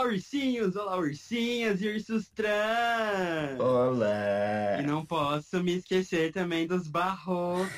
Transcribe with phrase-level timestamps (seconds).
[0.00, 0.76] Olá, ursinhos!
[0.76, 3.60] Olá, ursinhas e ursos trans!
[3.60, 4.80] Olá!
[4.80, 7.68] E não posso me esquecer também dos barrocos.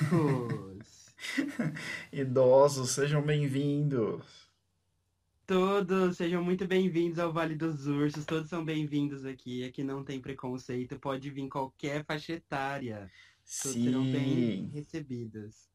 [2.12, 4.48] Idosos, sejam bem-vindos!
[5.45, 9.65] Todos sejam muito bem-vindos ao Vale dos Ursos, todos são bem-vindos aqui.
[9.65, 13.11] Aqui não tem preconceito, pode vir qualquer faixa etária.
[13.65, 15.69] Todos serão bem Sim, recebidos.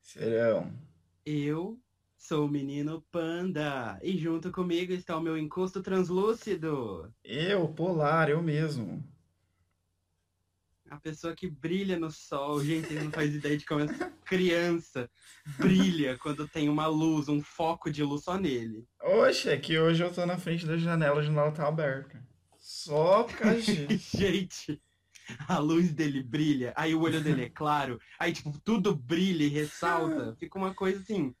[0.00, 0.76] serão.
[1.24, 1.80] Eu
[2.22, 7.12] sou o menino Panda e junto comigo está o meu encosto translúcido.
[7.24, 9.04] Eu, Polar, eu mesmo.
[10.88, 12.62] A pessoa que brilha no sol.
[12.62, 15.10] Gente, vocês não fazem ideia de como essa criança
[15.58, 18.86] brilha quando tem uma luz, um foco de luz só nele.
[19.02, 22.24] Oxe, é que hoje eu tô na frente da janela, a janela tá aberta.
[22.56, 24.16] Só causa disso.
[24.16, 24.80] Gente,
[25.48, 29.48] a luz dele brilha, aí o olho dele é claro, aí tipo, tudo brilha e
[29.48, 30.36] ressalta.
[30.38, 31.34] Fica uma coisa assim.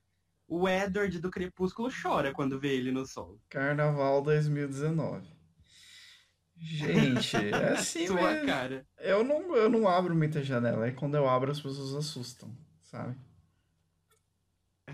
[0.54, 3.40] O Edward do Crepúsculo chora quando vê ele no sol.
[3.48, 5.26] Carnaval 2019.
[6.54, 8.46] Gente, é assim Sua mesmo.
[8.46, 8.86] cara.
[8.98, 13.16] Eu não, eu não abro muita janela, é quando eu abro as pessoas assustam, sabe?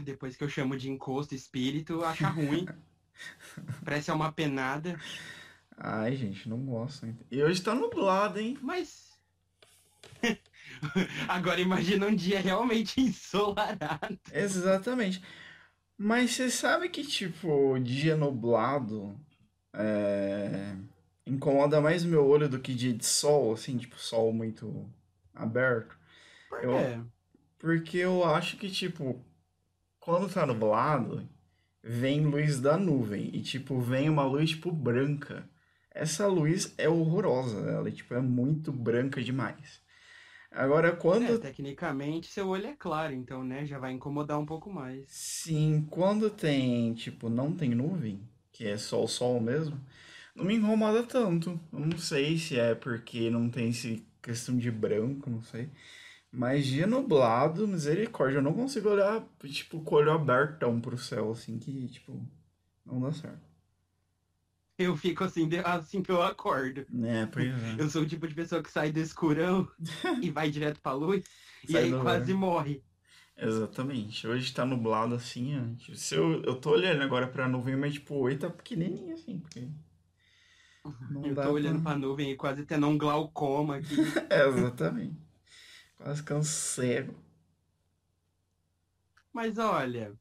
[0.04, 2.64] Depois que eu chamo de encosto espírito, acha ruim.
[3.84, 4.96] Parece uma penada.
[5.76, 7.04] Ai, gente, não gosto.
[7.32, 8.56] E hoje tá nublado, hein?
[8.62, 9.18] Mas.
[11.26, 14.20] Agora imagina um dia realmente ensolarado.
[14.32, 15.20] Exatamente.
[15.98, 19.18] Mas você sabe que, tipo, dia nublado
[19.74, 20.76] é,
[21.26, 24.88] incomoda mais meu olho do que dia de sol, assim, tipo, sol muito
[25.34, 25.96] aberto.
[26.48, 27.00] Por Eu, quê?
[27.58, 29.24] porque eu acho que, tipo,
[30.00, 31.28] quando tá nublado,
[31.82, 35.48] vem luz da nuvem e, tipo, vem uma luz, tipo, branca.
[35.92, 39.82] Essa luz é horrorosa, ela, tipo, é muito branca demais.
[40.50, 43.66] Agora, É, quando tecnicamente seu olho é claro, então, né?
[43.66, 45.06] Já vai incomodar um pouco mais.
[45.06, 48.20] Sim, quando tem, tipo, não tem nuvem,
[48.52, 49.80] que é só o sol mesmo,
[50.34, 51.58] não me incomoda tanto.
[51.72, 55.70] Eu não sei se é porque não tem esse questão de branco, não sei.
[56.32, 61.32] Mas dia nublado, misericórdia, eu não consigo olhar, tipo, com o olho abertão pro céu,
[61.32, 62.20] assim, que, tipo,
[62.86, 63.47] não dá certo.
[64.78, 66.86] Eu fico assim, assim que eu acordo.
[66.88, 67.76] Né, pois é.
[67.78, 69.68] Eu sou o tipo de pessoa que sai do escurão
[70.22, 71.24] e vai direto pra luz
[71.68, 72.82] e aí quase morre.
[73.36, 74.26] Exatamente.
[74.26, 75.76] Hoje tá nublado assim, ó.
[75.76, 79.14] Tipo, se eu, eu tô olhando agora pra nuvem, mas, tipo, o olho tá pequenininho,
[79.14, 79.68] assim, porque
[81.10, 81.92] não Eu tô olhando pra...
[81.92, 83.96] pra nuvem e quase tendo um glaucoma aqui.
[84.30, 85.16] É, exatamente.
[85.96, 87.08] Quase que é.
[89.32, 90.14] Mas olha,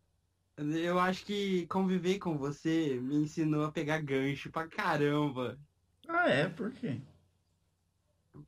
[0.58, 5.58] eu acho que conviver com você me ensinou a pegar gancho pra caramba.
[6.08, 6.48] Ah, é?
[6.50, 7.00] Por quê?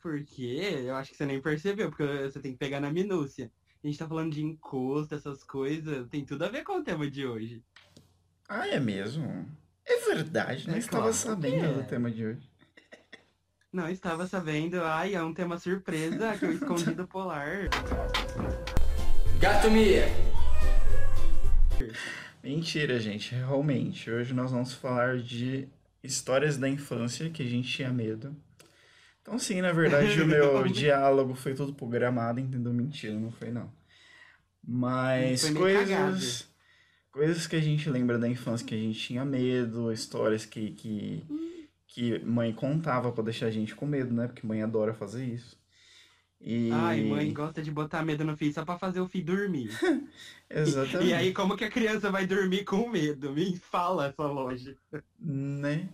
[0.02, 0.44] Porque
[0.86, 3.52] eu acho que você nem percebeu, porque você tem que pegar na minúcia.
[3.84, 7.10] A gente tá falando de encosto, essas coisas, tem tudo a ver com o tema
[7.10, 7.64] de hoje.
[8.48, 9.48] Ah, é mesmo?
[9.86, 11.84] É verdade, não É estava claro sabendo do é.
[11.84, 12.50] tema de hoje.
[13.72, 17.70] Não estava sabendo, ai, é um tema surpresa que eu escondi do Polar.
[19.40, 20.08] Gato Mia.
[22.44, 24.10] Mentira, gente, realmente.
[24.10, 25.68] Hoje nós vamos falar de
[26.04, 28.36] histórias da infância que a gente tinha medo.
[29.22, 32.74] Então, sim, na verdade, o meu diálogo foi todo programado, entendeu?
[32.74, 33.72] Mentira, não foi não.
[34.64, 36.12] Mas Foi meio cagado.
[36.12, 36.48] coisas,
[37.12, 41.24] coisas que a gente lembra da infância que a gente tinha medo, histórias que, que,
[41.88, 44.28] que mãe contava pra deixar a gente com medo, né?
[44.28, 45.59] Porque mãe adora fazer isso.
[46.42, 49.70] E Ai, mãe gosta de botar medo no filho só pra fazer o filho dormir.
[50.50, 53.32] exatamente, E aí, como que a criança vai dormir com medo?
[53.34, 55.04] Me fala essa lógica.
[55.20, 55.90] né?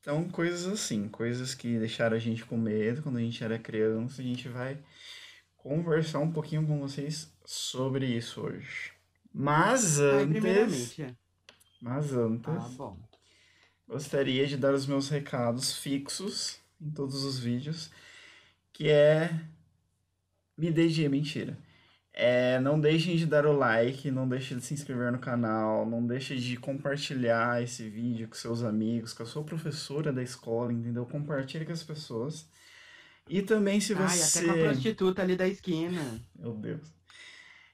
[0.00, 4.20] Então, coisas assim, coisas que deixaram a gente com medo quando a gente era criança,
[4.20, 4.76] a gente vai
[5.56, 8.92] conversar um pouquinho com vocês sobre isso hoje.
[9.32, 11.14] Mas Ai, antes, primeiramente, é.
[11.80, 12.98] mas antes, Ah, bom.
[13.88, 17.90] gostaria de dar os meus recados fixos em todos os vídeos,
[18.72, 19.30] que é
[20.56, 21.56] me deixe mentira.
[22.14, 26.06] É, não deixem de dar o like, não deixem de se inscrever no canal, não
[26.06, 31.06] deixem de compartilhar esse vídeo com seus amigos, com a sua professora da escola, entendeu?
[31.06, 32.46] Compartilhe com as pessoas.
[33.28, 34.40] E também se Ai, você...
[34.40, 36.20] até com a prostituta ali da esquina.
[36.38, 36.80] Meu Deus.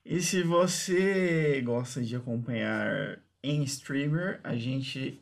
[0.05, 5.21] E se você gosta de acompanhar em streamer, a gente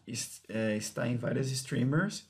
[0.48, 2.28] é, está em várias streamers,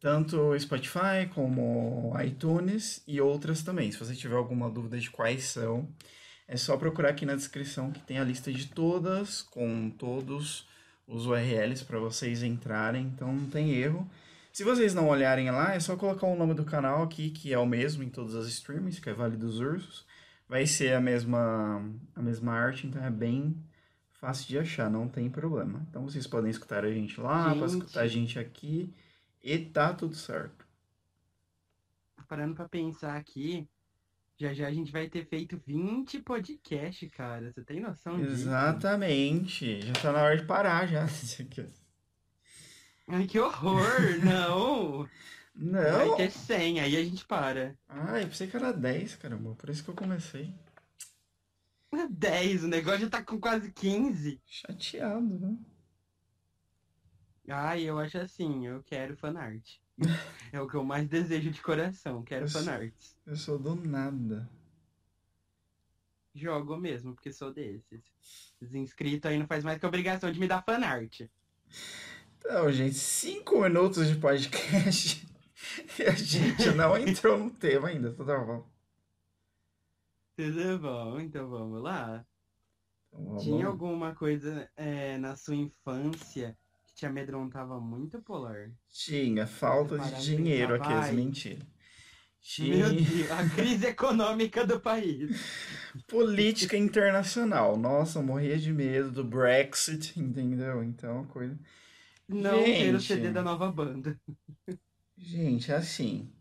[0.00, 3.92] tanto Spotify como iTunes e outras também.
[3.92, 5.88] Se você tiver alguma dúvida de quais são,
[6.48, 10.66] é só procurar aqui na descrição que tem a lista de todas, com todos
[11.06, 14.08] os URLs para vocês entrarem, então não tem erro.
[14.52, 17.58] Se vocês não olharem lá, é só colocar o nome do canal aqui, que é
[17.58, 20.04] o mesmo em todas as streams, que é Vale dos Ursos.
[20.48, 21.84] Vai ser a mesma,
[22.16, 23.54] a mesma arte, então é bem
[24.20, 25.80] Fácil de achar, não tem problema.
[25.88, 27.58] Então vocês podem escutar a gente lá, Gente.
[27.58, 28.92] pode escutar a gente aqui
[29.42, 30.66] e tá tudo certo.
[32.28, 33.68] Parando pra pensar aqui,
[34.38, 37.52] já já a gente vai ter feito 20 podcasts, cara.
[37.52, 38.32] Você tem noção disso?
[38.32, 39.80] Exatamente.
[39.82, 41.06] Já tá na hora de parar já.
[43.08, 43.84] Ai, que horror!
[44.24, 45.08] Não!
[45.54, 46.16] Vai Não.
[46.16, 47.76] ter 100, aí a gente para.
[47.88, 49.54] Ai, eu pensei que era 10, caramba.
[49.56, 50.54] Por isso que eu comecei.
[52.08, 54.40] 10, o negócio já tá com quase 15.
[54.46, 55.58] Chateado, né?
[57.50, 59.76] Ai, eu acho assim, eu quero fanart.
[60.52, 62.94] É o que eu mais desejo de coração, quero Eu sou- fanart.
[63.26, 64.48] Eu sou do nada.
[66.34, 68.02] Jogo mesmo, porque sou desses.
[68.60, 71.22] Os inscritos aí não faz mais que obrigação de me dar fanart.
[72.38, 75.26] Então, gente, 5 minutos de podcast
[75.98, 78.12] e a gente não entrou no tema ainda.
[78.14, 78.66] Tá bom.
[80.36, 82.24] Tudo bom, então vamos lá.
[83.08, 86.56] Então, vamos- Tinha alguma coisa é, na sua infância
[87.00, 88.70] te amedrontava muito, Polar?
[88.90, 91.12] Tinha falta de dinheiro aqui, as vai.
[91.12, 91.66] mentira.
[92.58, 95.30] Meu Tinha Deus, a crise econômica do país.
[96.06, 97.76] política internacional.
[97.76, 100.82] Nossa, eu morria de medo do Brexit, entendeu?
[100.84, 101.58] Então, coisa.
[102.28, 103.06] Não ter o Gente.
[103.06, 104.18] CD da nova banda.
[105.16, 106.32] Gente, assim.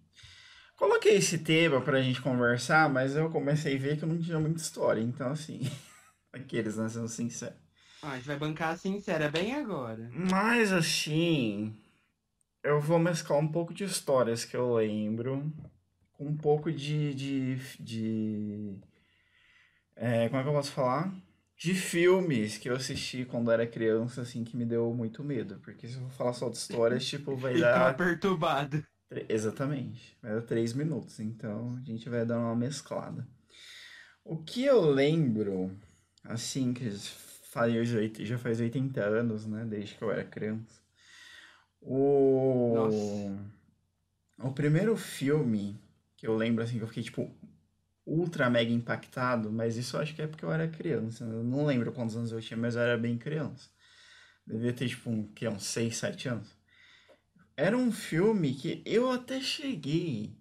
[0.75, 4.39] Coloquei esse tema pra gente conversar, mas eu comecei a ver que eu não tinha
[4.39, 5.01] muita história.
[5.01, 5.61] Então, assim.
[6.33, 6.89] Aqueles, né?
[6.89, 7.55] Sendo sincero.
[8.01, 10.09] Ah, a gente vai bancar a sincera bem agora.
[10.31, 11.75] Mas, assim.
[12.63, 15.51] Eu vou mesclar um pouco de histórias que eu lembro.
[16.13, 17.13] Com um pouco de.
[17.15, 18.77] de, de
[19.95, 21.13] é, como é que eu posso falar?
[21.57, 25.59] De filmes que eu assisti quando era criança, assim, que me deu muito medo.
[25.61, 27.93] Porque se eu for falar só de histórias, tipo, vai tava dar.
[27.93, 28.83] perturbado.
[29.09, 30.17] Tre- Exatamente.
[30.21, 33.27] Vai dar três minutos, então a gente vai dar uma mesclada.
[34.23, 35.77] O que eu lembro,
[36.23, 36.85] assim, que
[37.49, 37.73] faz,
[38.19, 39.65] já faz 80 anos, né?
[39.65, 40.81] Desde que eu era criança.
[41.81, 44.49] O, Nossa.
[44.49, 45.79] o primeiro filme
[46.15, 47.33] que eu lembro, assim, que eu fiquei, tipo,
[48.05, 51.25] ultra mega impactado, mas isso acho que é porque eu era criança.
[51.25, 51.33] né?
[51.35, 53.69] Eu não lembro quantos anos eu tinha, mas eu era bem criança.
[54.45, 56.57] Devia ter, tipo, um, que, uns 6, 7 anos.
[57.55, 60.38] Era um filme que eu até cheguei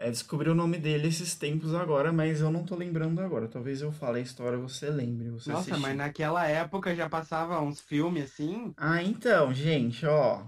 [0.00, 3.46] a descobrir o nome dele esses tempos agora, mas eu não tô lembrando agora.
[3.46, 5.80] Talvez eu fale a história, você lembre, você Nossa, assistiu.
[5.80, 8.72] mas naquela época já passava uns filmes assim.
[8.78, 10.46] Ah, então, gente, ó.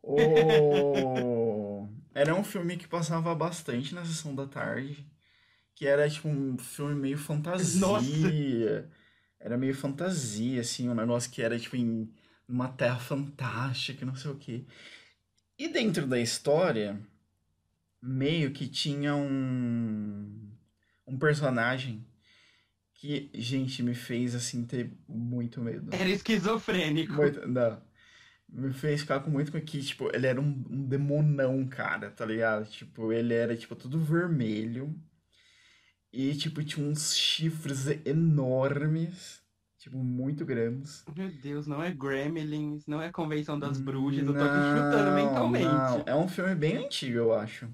[0.00, 1.88] O...
[2.14, 5.04] Era um filme que passava bastante na sessão da tarde.
[5.74, 7.80] Que era tipo um filme meio fantasia.
[7.80, 8.88] Nossa.
[9.40, 12.08] Era meio fantasia, assim, um negócio que era tipo em
[12.48, 14.64] uma terra fantástica, não sei o quê.
[15.58, 17.00] E dentro da história,
[18.04, 20.50] meio que tinha um,
[21.06, 22.06] um personagem
[22.94, 25.94] que, gente, me fez assim ter muito medo.
[25.94, 27.14] Era esquizofrênico.
[27.14, 27.82] Muito, não.
[28.48, 32.24] Me fez ficar com muito com que, tipo, ele era um, um demonão, cara, tá
[32.24, 32.68] ligado?
[32.70, 34.94] Tipo, ele era, tipo, tudo vermelho.
[36.12, 39.42] E, tipo, tinha uns chifres enormes.
[39.78, 41.04] Tipo, muito grandes.
[41.14, 45.14] Meu Deus, não é Gremlins, não é Convenção das Bruxas, eu tô aqui chutando Não,
[45.14, 45.64] mentalmente.
[45.64, 46.02] não.
[46.06, 47.68] É um filme bem antigo, eu acho.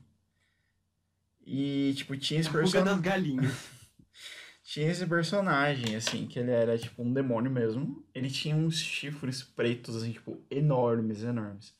[1.52, 3.02] E, tipo, tinha esse fuga das personagem.
[3.02, 3.68] galinhas.
[4.62, 8.06] Tinha esse personagem, assim, que ele era tipo um demônio mesmo.
[8.14, 11.74] Ele tinha uns chifres pretos, assim, tipo, enormes, enormes.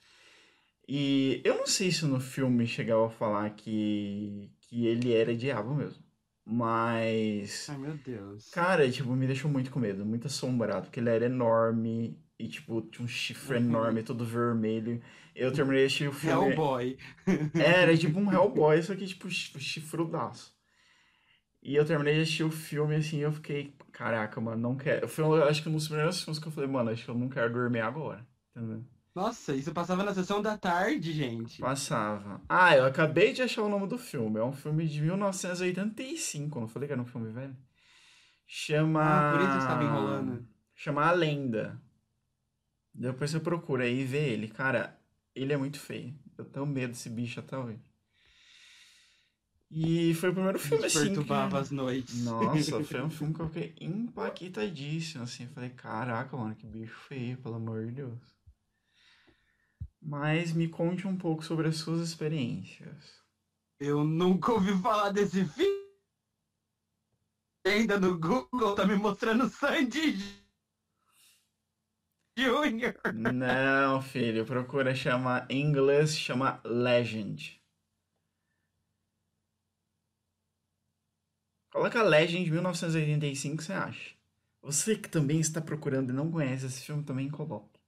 [0.89, 5.73] E eu não sei se no filme chegava a falar que, que ele era diabo
[5.73, 6.03] mesmo.
[6.45, 7.69] Mas.
[7.71, 8.51] Ai, meu Deus.
[8.51, 12.83] Cara, tipo, me deixou muito com medo, muito assombrado, porque ele era enorme e, tipo,
[12.83, 13.65] tinha um chifre Uhum.
[13.65, 15.01] enorme, todo vermelho.
[15.35, 16.51] Eu terminei de assistir o filme.
[16.51, 16.99] Hellboy.
[17.55, 20.55] Era tipo um Hellboy, só que tipo chif- chifrudaço.
[21.63, 25.07] E eu terminei de assistir o filme assim e eu fiquei, caraca, mano, não quero.
[25.07, 27.29] Foi, acho que um dos primeiros filmes que eu falei, mano, acho que eu não
[27.29, 28.27] quero dormir agora.
[28.57, 28.83] Entendeu?
[29.15, 31.61] Nossa, isso passava na sessão da tarde, gente.
[31.61, 32.41] Passava.
[32.49, 34.39] Ah, eu acabei de achar o nome do filme.
[34.39, 36.57] É um filme de 1985.
[36.57, 37.57] Eu não falei que era um filme velho?
[38.47, 39.03] Chama.
[39.03, 40.47] Ah, por isso que estava enrolando.
[40.75, 41.81] Chama A Lenda.
[43.01, 44.47] Depois você procura aí e vê ele.
[44.47, 44.95] Cara,
[45.35, 46.15] ele é muito feio.
[46.37, 47.81] Eu tenho medo desse bicho até hoje.
[49.71, 50.99] E foi o primeiro filme assim.
[50.99, 52.25] que- Perturbava as noites.
[52.25, 55.45] Nossa, foi um filme que eu fiquei impactadíssimo, assim.
[55.45, 58.19] Eu falei, caraca, mano, que bicho feio, pelo amor de Deus.
[60.03, 63.19] Mas me conte um pouco sobre as suas experiências.
[63.79, 65.81] Eu nunca ouvi falar desse filme.
[67.67, 70.40] Ainda no Google tá me mostrando Sandy
[72.41, 72.95] Junior.
[73.13, 77.61] Não, filho, procura chamar em inglês, chama Legend.
[81.71, 84.17] Coloca Legend 1985, você acha?
[84.63, 87.79] Você que também está procurando e não conhece esse filme, também coloque.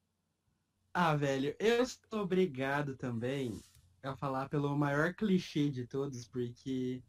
[0.95, 3.59] Ah, velho, eu sou obrigado também
[4.03, 7.03] a falar pelo maior clichê de todos, porque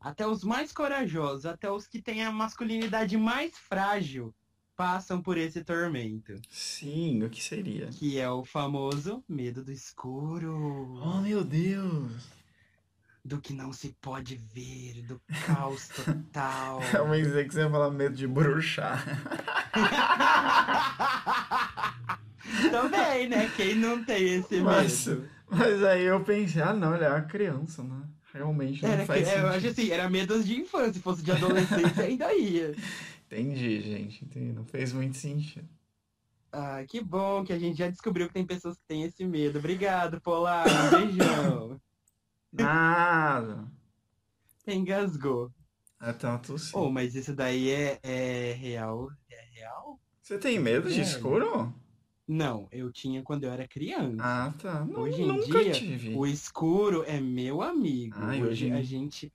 [0.00, 4.34] até os mais corajosos, até os que têm a masculinidade mais frágil,
[4.76, 6.34] passam por esse tormento.
[6.50, 7.86] Sim, o que seria?
[7.88, 11.00] Que é o famoso medo do escuro.
[11.02, 12.12] Oh, meu Deus!
[13.24, 15.88] Do que não se pode ver, do caos
[16.32, 16.80] total.
[16.94, 19.02] Eu pensei que você ia falar medo de bruxar.
[22.70, 23.50] Também, né?
[23.56, 25.28] Quem não tem esse Mas, medo?
[25.50, 28.02] mas aí eu pensei, ah não, ele é uma criança, né?
[28.32, 29.48] Realmente não Era, que- faz é, eu sentido.
[29.56, 30.92] acho assim, era medos de infância.
[30.94, 32.74] Se fosse de adolescência, ainda ia.
[33.26, 34.52] Entendi, gente, entendi.
[34.52, 35.68] Não fez muito sentido.
[36.52, 39.58] Ah, que bom que a gente já descobriu que tem pessoas que têm esse medo.
[39.58, 40.64] Obrigado, Polar.
[40.66, 41.80] Um beijão.
[42.52, 43.64] Nada.
[44.66, 45.50] Engasgou.
[45.98, 46.70] Até uma tosse.
[46.74, 49.10] Oh, mas isso daí é, é real?
[49.30, 50.00] É real?
[50.22, 51.02] Você tem medo de Velho.
[51.06, 51.74] escuro?
[52.28, 54.16] Não, eu tinha quando eu era criança.
[54.20, 54.84] Ah, tá.
[54.84, 56.14] Não, Hoje em nunca dia, tive.
[56.14, 58.16] O escuro é meu amigo.
[58.18, 59.32] Ai, hoje hoje em- a gente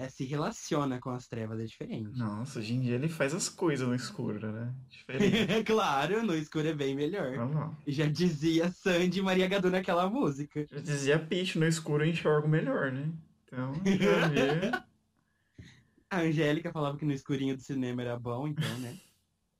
[0.00, 2.18] é, se relaciona com as trevas, é diferente.
[2.18, 4.74] Nossa, hoje em dia ele faz as coisas no escuro, né?
[4.88, 5.62] Diferente.
[5.64, 7.34] claro, no escuro é bem melhor.
[7.86, 10.66] Já dizia Sandy e Maria Gadu naquela música.
[10.70, 13.12] Eu dizia Peach, no escuro eu enxergo melhor, né?
[13.44, 14.90] Então, já vi.
[16.08, 18.96] A Angélica falava que no escurinho do cinema era bom, então, né?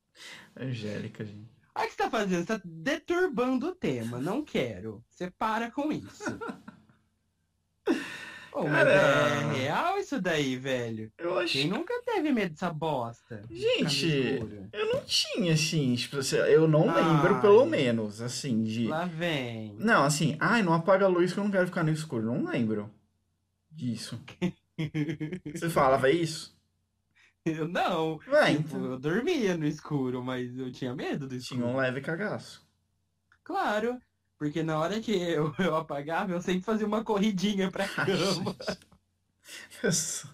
[0.58, 1.50] Angélica, gente.
[1.74, 4.18] Olha o que você tá fazendo, você tá deturbando o tema.
[4.18, 5.04] Não quero.
[5.10, 6.24] Você para com isso.
[8.54, 8.90] Mas Cara.
[8.90, 11.12] é real isso daí, velho.
[11.16, 13.42] Eu acho Quem nunca teve medo dessa bosta?
[13.50, 14.38] Gente.
[14.72, 17.40] Eu não tinha, assim, tipo, eu não lembro, Ai.
[17.40, 18.86] pelo menos, assim, de.
[18.88, 19.76] Lá vem.
[19.78, 22.26] Não, assim, ai, não apaga a luz que eu não quero ficar no escuro.
[22.26, 22.90] Não lembro
[23.70, 24.20] disso.
[25.54, 26.58] Você falava isso?
[27.44, 28.18] Eu não.
[28.26, 28.84] Vai, Tipo, então.
[28.84, 31.60] eu dormia no escuro, mas eu tinha medo do escuro.
[31.60, 32.66] Tinha um leve cagaço.
[33.44, 33.98] Claro.
[34.40, 38.56] Porque na hora que eu, eu apagava, eu sempre fazia uma corridinha pra cama.
[39.92, 40.30] sou-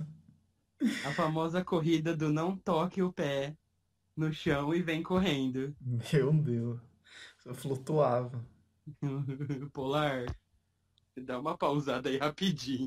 [1.04, 3.56] A famosa corrida do não toque o pé
[4.16, 5.74] no chão e vem correndo.
[5.80, 6.80] Meu Deus.
[7.44, 8.40] Eu flutuava.
[9.72, 10.26] Polar,
[11.16, 12.86] dá uma pausada aí rapidinho.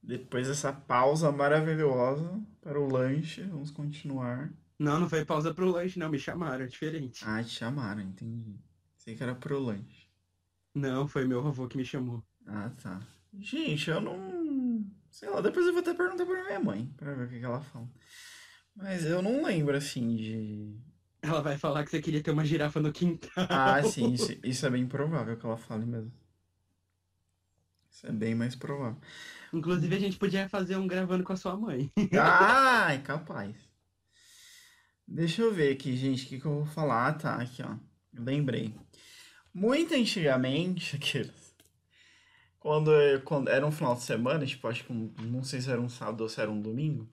[0.00, 4.52] Depois dessa pausa maravilhosa para o lanche, vamos continuar.
[4.78, 6.08] Não, não foi pausa pro lanche, não.
[6.08, 7.24] Me chamaram, é diferente.
[7.26, 8.56] Ah, te chamaram, entendi.
[9.00, 10.10] Sei que era pro lanche.
[10.74, 12.22] Não, foi meu avô que me chamou.
[12.46, 13.00] Ah, tá.
[13.32, 14.84] Gente, eu não.
[15.10, 17.62] Sei lá, depois eu vou até perguntar pra minha mãe, pra ver o que ela
[17.62, 17.88] fala.
[18.76, 20.78] Mas eu não lembro, assim, de.
[21.22, 23.30] Ela vai falar que você queria ter uma girafa no quintal.
[23.48, 26.12] Ah, sim, isso, isso é bem provável que ela fale mesmo.
[27.90, 29.00] Isso é bem mais provável.
[29.50, 31.90] Inclusive, a gente podia fazer um gravando com a sua mãe.
[32.20, 33.56] Ai, capaz.
[35.08, 37.08] Deixa eu ver aqui, gente, o que, que eu vou falar.
[37.08, 37.89] Ah, tá, aqui, ó.
[38.12, 38.74] Lembrei.
[39.54, 41.54] Muito antigamente, aqueles.
[42.58, 42.90] Quando,
[43.24, 45.88] quando era um final de semana, tipo, acho que um- não sei se era um
[45.88, 47.08] sábado ou se era um domingo.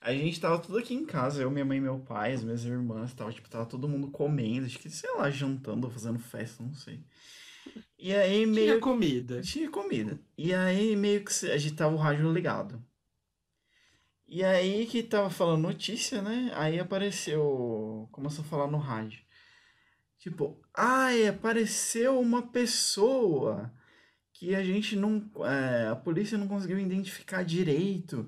[0.00, 3.12] A gente tava tudo aqui em casa, eu, minha mãe meu pai, as minhas irmãs
[3.12, 6.62] e tal, tipo, tava todo mundo comendo, acho que, sei lá, jantando ou fazendo festa,
[6.62, 7.02] não sei.
[7.98, 9.40] E aí meio Tinha comida.
[9.42, 10.20] tinha comida.
[10.38, 12.82] E aí meio que a gente tava o rádio ligado.
[14.26, 16.50] E aí que tava falando notícia, né?
[16.54, 18.08] Aí apareceu.
[18.12, 19.22] Começou a falar no rádio.
[20.24, 23.70] Tipo, ai, apareceu uma pessoa
[24.32, 25.30] que a gente não.
[25.44, 28.26] é, a polícia não conseguiu identificar direito.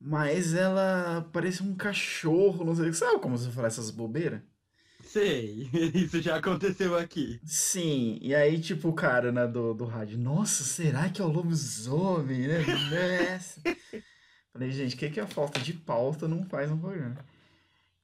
[0.00, 2.92] Mas ela parece um cachorro, não sei.
[2.92, 4.40] Sabe como você fala essas bobeiras?
[5.04, 7.40] Sei, isso já aconteceu aqui.
[7.44, 11.28] Sim, e aí, tipo, o cara, né, do, do rádio, nossa, será que é o
[11.28, 12.58] lobisomem, né?
[12.90, 13.60] Nessa.
[14.52, 17.24] Falei, gente, o que, que a falta de pauta não faz no programa?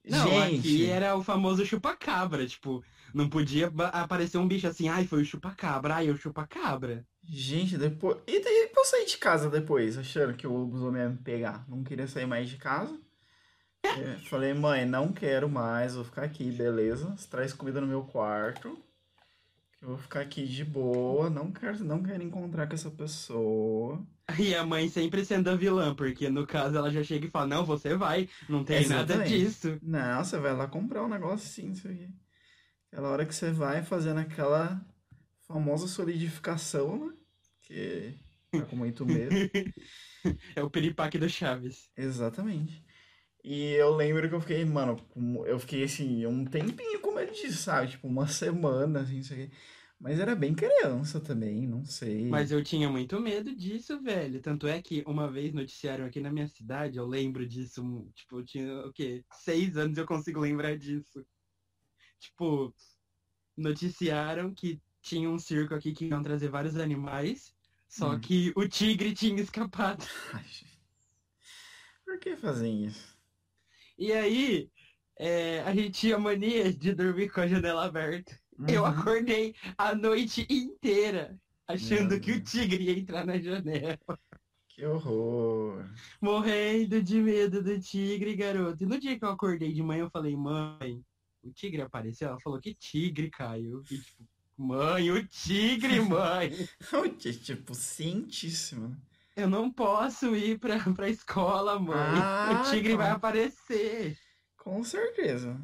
[0.05, 2.85] Não, gente, aqui era o famoso chupacabra, tipo,
[3.15, 7.05] não podia aparecer um bicho assim, ai, foi o chupacabra, ai, é o chupacabra.
[7.25, 8.19] gente, depois.
[8.27, 11.65] E daí pra eu sair de casa depois, achando que o lobisomem ia me pegar?
[11.69, 12.99] Não queria sair mais de casa.
[13.85, 17.07] É, Falei, mãe, não quero mais, vou ficar aqui, beleza?
[17.17, 18.79] Você traz comida no meu quarto.
[19.81, 24.01] Eu vou ficar aqui de boa, não quero, não quero encontrar com essa pessoa.
[24.39, 27.47] E a mãe sempre sendo a vilã, porque no caso ela já chega e fala,
[27.49, 29.39] não, você vai, não tem nada Exatamente.
[29.39, 29.79] disso.
[29.83, 32.09] Não, você vai lá comprar um negócio assim, isso aqui.
[32.93, 34.85] Aquela hora que você vai fazendo aquela
[35.49, 37.15] famosa solidificação, né?
[37.63, 38.15] Que
[38.51, 39.35] tá com muito medo.
[40.55, 41.91] É o piripaque do Chaves.
[41.97, 42.81] Exatamente.
[43.43, 44.97] E eu lembro que eu fiquei, mano,
[45.47, 47.91] eu fiquei assim, um tempinho com medo disso, sabe?
[47.91, 49.51] Tipo, uma semana, assim, isso aqui.
[49.99, 52.29] Mas era bem criança também, não sei.
[52.29, 54.41] Mas eu tinha muito medo disso, velho.
[54.41, 57.83] Tanto é que uma vez noticiaram aqui na minha cidade, eu lembro disso.
[58.15, 59.25] Tipo, eu tinha o quê?
[59.33, 61.27] Seis anos eu consigo lembrar disso.
[62.23, 62.73] Tipo,
[63.57, 67.53] noticiaram que tinha um circo aqui que iam trazer vários animais,
[67.89, 68.21] só Hum.
[68.21, 70.07] que o tigre tinha escapado.
[72.07, 73.19] Por que fazem isso?
[73.99, 74.71] E aí,
[75.19, 78.39] é, a gente tinha mania de dormir com a janela aberta.
[78.69, 78.91] Eu Uhum.
[78.91, 81.37] acordei a noite inteira
[81.67, 83.99] achando que o tigre ia entrar na janela.
[84.69, 85.85] Que horror.
[86.21, 88.83] Morrendo de medo do tigre, garoto.
[88.85, 91.05] E no dia que eu acordei de manhã, eu falei, mãe,
[91.43, 92.29] o tigre apareceu?
[92.29, 93.83] Ela falou, que tigre, Caio?
[93.91, 94.25] E tipo,
[94.57, 96.51] mãe, o tigre, mãe.
[97.43, 98.97] Tipo, cientíssimo.
[99.37, 102.29] Eu não posso ir pra, pra escola, mãe.
[102.29, 103.17] Ah, o tigre vai claro.
[103.17, 104.19] aparecer.
[104.57, 105.61] Com certeza.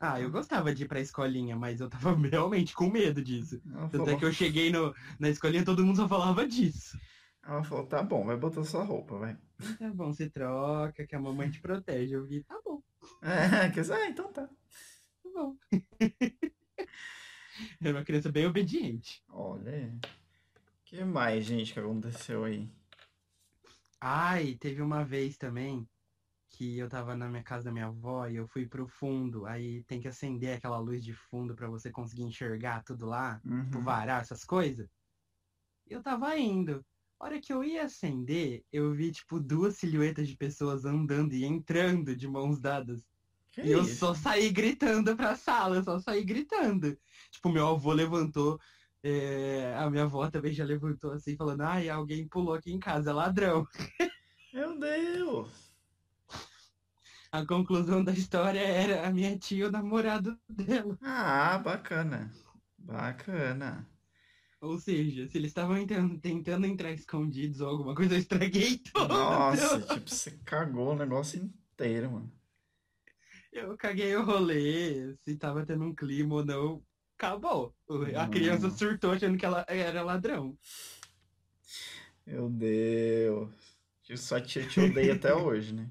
[0.00, 3.60] Ah, eu gostava de ir pra escolinha, mas eu tava realmente com medo disso.
[3.72, 6.98] Ela Tanto é falou, que eu cheguei no, na escolinha, todo mundo só falava disso.
[7.42, 9.36] ela falou, tá bom, vai botar sua roupa, vai.
[9.78, 12.14] Tá bom, você troca, que a mamãe te protege.
[12.14, 12.67] Eu vi, tá bom,
[13.22, 14.46] É, quer dizer, ah, então tá.
[14.46, 15.56] tá bom.
[15.70, 15.78] Eu
[17.82, 19.22] era uma criança bem obediente.
[19.28, 19.98] Olha
[20.84, 22.70] que mais, gente, que aconteceu aí?
[24.00, 25.86] Ai, teve uma vez também
[26.50, 29.44] que eu tava na minha casa da minha avó e eu fui pro fundo.
[29.44, 33.78] Aí tem que acender aquela luz de fundo pra você conseguir enxergar tudo lá, tipo
[33.78, 33.84] Uhum.
[33.84, 34.88] varar essas coisas.
[35.86, 36.84] Eu tava indo.
[37.20, 41.44] A hora que eu ia acender, eu vi tipo duas silhuetas de pessoas andando e
[41.44, 43.06] entrando de mãos dadas.
[43.52, 43.98] Que E eu isso?
[43.98, 46.96] só saí gritando pra sala, eu só saí gritando.
[47.30, 48.58] Tipo, meu avô levantou,
[49.02, 53.10] é, a minha avó também já levantou assim, falando, ai, alguém pulou aqui em casa,
[53.10, 53.66] é ladrão.
[54.52, 55.72] Meu Deus.
[57.32, 60.98] A conclusão da história era a minha tia e o namorado dela.
[61.02, 62.30] Ah, bacana.
[62.78, 63.86] Bacana.
[64.60, 65.86] Ou seja, se eles estavam
[66.20, 69.08] tentando, entrar escondidos ou alguma coisa, eu estraguei tudo.
[69.08, 72.32] Nossa, tipo, você cagou o negócio inteiro, mano.
[73.52, 76.82] Eu caguei o rolê, se tava tendo um clima ou não,
[77.16, 77.74] acabou.
[78.16, 78.76] A criança Hum.
[78.76, 80.56] surtou achando que ela era ladrão.
[82.26, 83.50] Meu Deus.
[84.16, 85.88] Sua tia te odeia até hoje, né?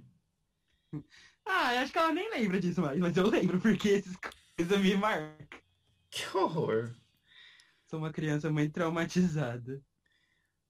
[1.46, 4.16] Ah, eu acho que ela nem lembra disso mais, mas eu lembro porque essas
[4.58, 5.48] coisas me marcam.
[6.10, 6.94] Que horror.
[7.90, 9.82] Sou uma criança muito traumatizada.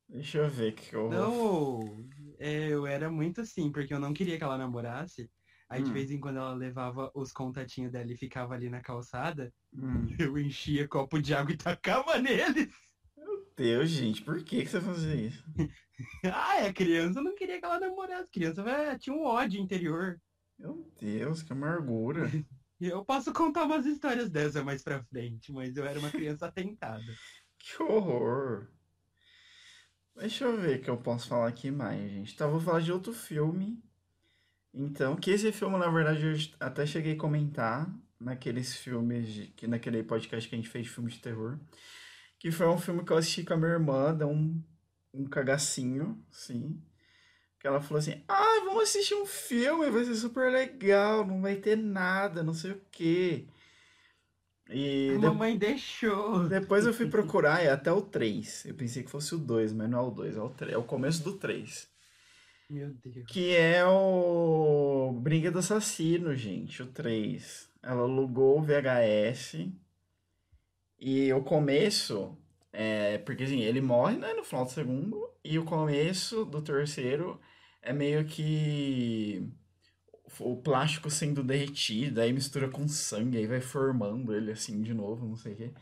[0.09, 1.19] Deixa eu ver o que eu vou.
[1.19, 5.29] Não, é, eu era muito assim, porque eu não queria que ela namorasse.
[5.69, 5.93] Aí de Hum.
[5.93, 10.07] vez em quando ela levava os contatinhos dela e ficava ali na calçada, Hum.
[10.19, 12.73] eu enchia copo de água e tacava neles.
[13.15, 15.43] Meu Deus, gente, por que que você fazia isso?
[16.25, 18.23] Ah, a criança não queria que ela namorasse.
[18.23, 20.21] A criança vai- tinha um ódio interior.
[20.57, 22.37] Meu Deus, que amargura.
[22.79, 27.03] Eu posso contar umas histórias dessa mais pra frente, mas eu era uma criança atentada.
[27.59, 28.67] Que horror.
[30.15, 32.35] Deixa eu ver o que eu posso falar aqui mais, gente.
[32.35, 33.83] Tá, vou falar de outro filme.
[34.73, 39.67] Então, que esse filme, na verdade, eu até cheguei a comentar naqueles filmes, de- que
[39.67, 41.59] naquele podcast que a gente fez de filme de terror.
[42.39, 44.63] Que foi um filme que eu assisti com a minha irmã, deu um,
[45.13, 46.81] um cagacinho, sim.
[47.59, 51.55] Que ela falou assim, ah, vamos assistir um filme, vai ser super legal, não vai
[51.55, 53.45] ter nada, não sei o quê.
[54.69, 56.47] E A de- mamãe deixou.
[56.47, 58.65] depois eu fui procurar, é até o 3.
[58.65, 60.73] Eu pensei que fosse o 2, mas não é o 2, é o 3.
[60.73, 61.87] É o começo do 3.
[62.69, 63.25] Meu Deus.
[63.31, 67.69] Que é o Brinquedo Assassino, gente, o 3.
[67.81, 69.69] Ela alugou o VHS.
[70.99, 72.37] E o começo,
[72.79, 75.27] é, porque assim, ele morre, né, no final do segundo.
[75.43, 77.41] E o começo do terceiro
[77.81, 79.51] é meio que
[80.39, 85.25] o plástico sendo derretido, aí mistura com sangue, aí vai formando ele assim de novo,
[85.25, 85.73] não sei o quê.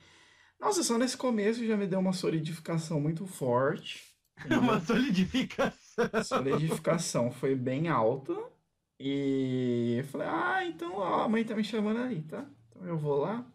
[0.58, 4.16] Nossa, só nesse começo já me deu uma solidificação muito forte.
[4.50, 6.24] Uma solidificação.
[6.24, 8.34] Solidificação foi bem alta.
[9.00, 12.46] E eu falei, ah, então ó, a mãe tá me chamando ali, tá?
[12.70, 13.46] Então eu vou lá.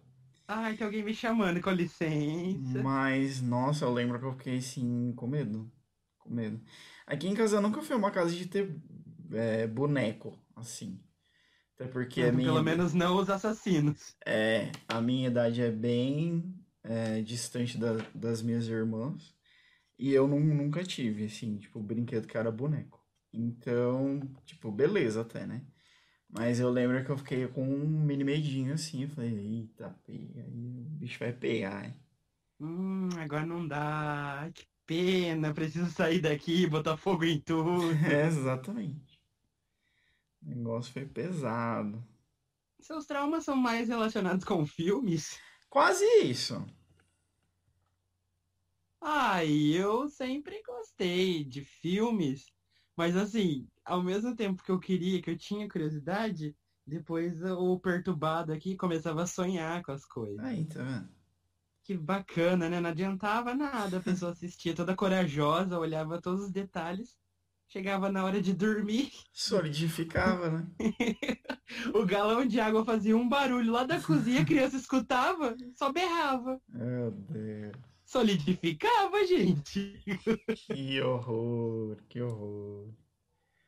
[0.52, 2.82] Ai, tem alguém me chamando, com licença.
[2.82, 5.70] Mas, nossa, eu lembro que eu fiquei assim, com medo.
[6.18, 6.60] Com medo.
[7.06, 8.74] Aqui em casa nunca foi uma casa de ter
[9.32, 11.00] é, boneco, assim.
[11.76, 14.16] Até porque a minha, Pelo menos não os assassinos.
[14.26, 19.34] é, a minha idade é bem é, distante da- das minhas irmãs.
[19.98, 23.00] E eu nun- nunca tive, assim, tipo, brinquedo que era boneco.
[23.32, 25.62] Então, tipo, beleza até, né?
[26.32, 29.02] Mas eu lembro que eu fiquei com um mini medinho assim.
[29.02, 31.94] Eu falei, eita, pega, aí o bicho vai pegar, hein?
[32.60, 34.40] Hum, agora não dá.
[34.40, 35.52] Ai, que pena.
[35.52, 37.70] Preciso sair daqui, botar fogo em tudo.
[38.06, 39.20] É, exatamente.
[40.42, 42.02] O negócio foi pesado.
[42.80, 45.38] Seus traumas são mais relacionados com filmes?
[45.68, 46.64] Quase isso.
[49.00, 52.46] Ah, eu sempre gostei de filmes,
[52.96, 58.52] mas assim, ao mesmo tempo que eu queria, que eu tinha curiosidade, depois o perturbado
[58.52, 60.38] aqui começava a sonhar com as coisas.
[60.38, 61.08] Aí, tá vendo?
[61.82, 62.78] Que bacana, né?
[62.80, 67.18] Não adiantava nada, a pessoa assistia toda corajosa, olhava todos os detalhes,
[67.66, 70.66] chegava na hora de dormir, Solidificava, né?
[71.92, 76.60] o galão de água fazia um barulho lá da cozinha, a criança escutava, só berrava.
[76.68, 77.76] Meu Deus.
[78.04, 80.00] Solidificava, gente.
[80.66, 82.88] Que horror, que horror.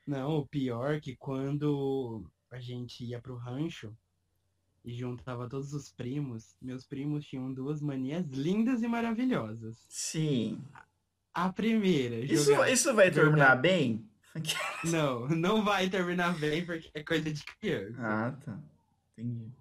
[0.07, 3.97] Não, o pior é que quando a gente ia pro rancho
[4.85, 9.87] e juntava todos os primos, meus primos tinham duas manias lindas e maravilhosas.
[9.89, 10.61] Sim.
[11.33, 12.71] A primeira, Isso, jogar...
[12.71, 14.07] isso vai terminar bem?
[14.85, 17.99] Não, não vai terminar bem porque é coisa de criança.
[17.99, 18.59] Ah, tá.
[19.13, 19.53] Entendi.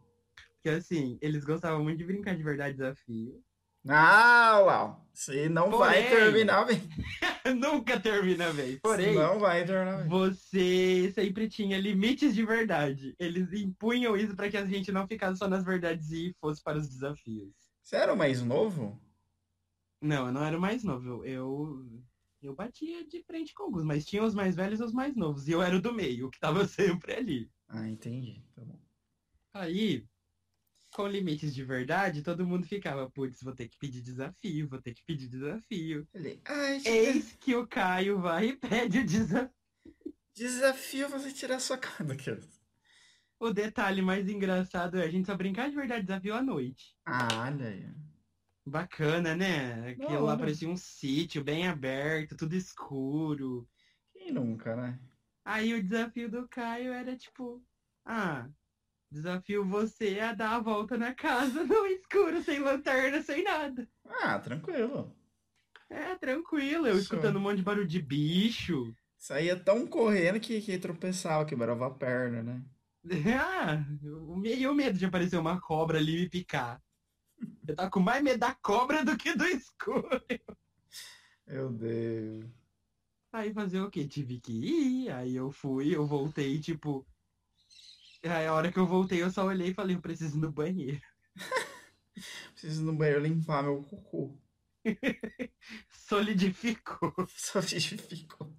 [0.53, 3.43] Porque assim, eles gostavam muito de brincar de verdade desafio.
[3.87, 4.97] Ah.
[5.13, 6.79] Isso aí não vai Porém- terminar bem.
[7.59, 8.77] Nunca termina bem.
[8.79, 10.07] Porém, Não vai terminar bem.
[10.07, 13.13] você sempre tinha limites de verdade.
[13.19, 16.77] Eles impunham isso para que a gente não ficasse só nas verdades e fosse para
[16.77, 17.53] os desafios.
[17.83, 18.99] Você era o mais novo?
[20.01, 21.25] Não, eu não era o mais novo.
[21.25, 21.85] Eu,
[22.41, 25.47] eu batia de frente com alguns, mas tinha os mais velhos e os mais novos.
[25.47, 27.51] E eu era o do meio, que tava sempre ali.
[27.67, 28.41] Ah, entendi.
[28.55, 28.79] Tá bom.
[29.53, 30.05] Aí,
[30.91, 34.93] com limites de verdade, todo mundo ficava, putz, vou ter que pedir desafio, vou ter
[34.93, 36.07] que pedir desafio.
[36.45, 39.51] Ai, Eis que o Caio vai e pede o desafio.
[40.35, 42.41] desafio você tirar sua cara daquilo.
[43.39, 46.95] O detalhe mais engraçado é a gente só brincar de verdade desafio à noite.
[47.05, 47.89] Ah, olha aí.
[48.65, 49.89] Bacana, né?
[49.91, 50.39] Aquilo lá hora.
[50.39, 53.67] parecia um sítio bem aberto, tudo escuro.
[54.13, 54.99] Quem nunca, né?
[55.43, 57.65] Aí o desafio do Caio era tipo,
[58.05, 58.47] ah,
[59.11, 63.87] desafio você a dar a volta na casa no escuro, sem lanterna, sem nada.
[64.05, 65.15] Ah, tranquilo.
[65.89, 67.01] É, tranquilo, eu Só.
[67.01, 68.93] escutando um monte de barulho de bicho.
[69.17, 72.63] Saía tão correndo que, que tropeçava, quebrava a perna, né?
[73.39, 73.83] Ah,
[74.45, 76.81] e o medo de aparecer uma cobra ali e me picar.
[77.67, 80.21] Eu tava com mais medo da cobra do que do escuro.
[81.47, 82.45] Meu Deus.
[83.33, 84.07] Aí fazer o quê?
[84.07, 87.05] Tive que ir, aí eu fui, eu voltei, tipo.
[88.23, 90.51] Aí a hora que eu voltei, eu só olhei e falei, eu preciso ir no
[90.51, 91.01] banheiro.
[92.53, 94.37] Preciso ir no banheiro limpar meu cocô.
[95.89, 97.13] Solidificou.
[97.29, 98.55] Solidificou.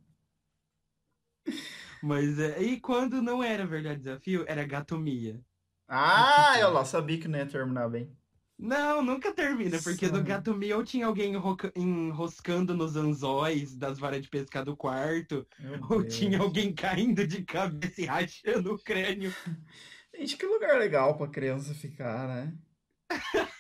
[2.03, 2.61] Mas é.
[2.61, 5.41] E quando não era verdade desafio, era gatomia.
[5.89, 8.17] Ah, eu lá sabia que não ia terminar bem.
[8.63, 10.13] Não, nunca termina, porque Só.
[10.13, 11.35] no gatomia ou tinha alguém
[11.75, 16.15] enroscando nos anzóis das varas de pescar do quarto, Meu ou Deus.
[16.17, 19.33] tinha alguém caindo de cabeça e rachando o crânio.
[20.15, 22.57] Gente, que lugar legal pra criança ficar, né?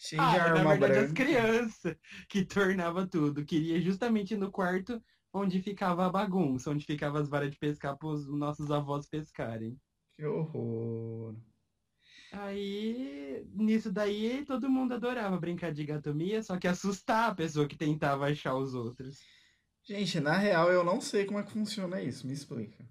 [0.00, 1.96] Cheio de Ah, na arma verdade, as crianças
[2.28, 3.44] que tornava tudo.
[3.44, 5.00] Queria justamente no quarto
[5.32, 9.78] onde ficava a bagunça, onde ficava as varas de pescar para os nossos avós pescarem.
[10.16, 11.34] Que horror.
[12.32, 17.76] Aí, nisso daí, todo mundo adorava brincar de gatomia, só que assustar a pessoa que
[17.76, 19.18] tentava achar os outros.
[19.84, 22.26] Gente, na real, eu não sei como é que funciona isso.
[22.26, 22.86] Me explica.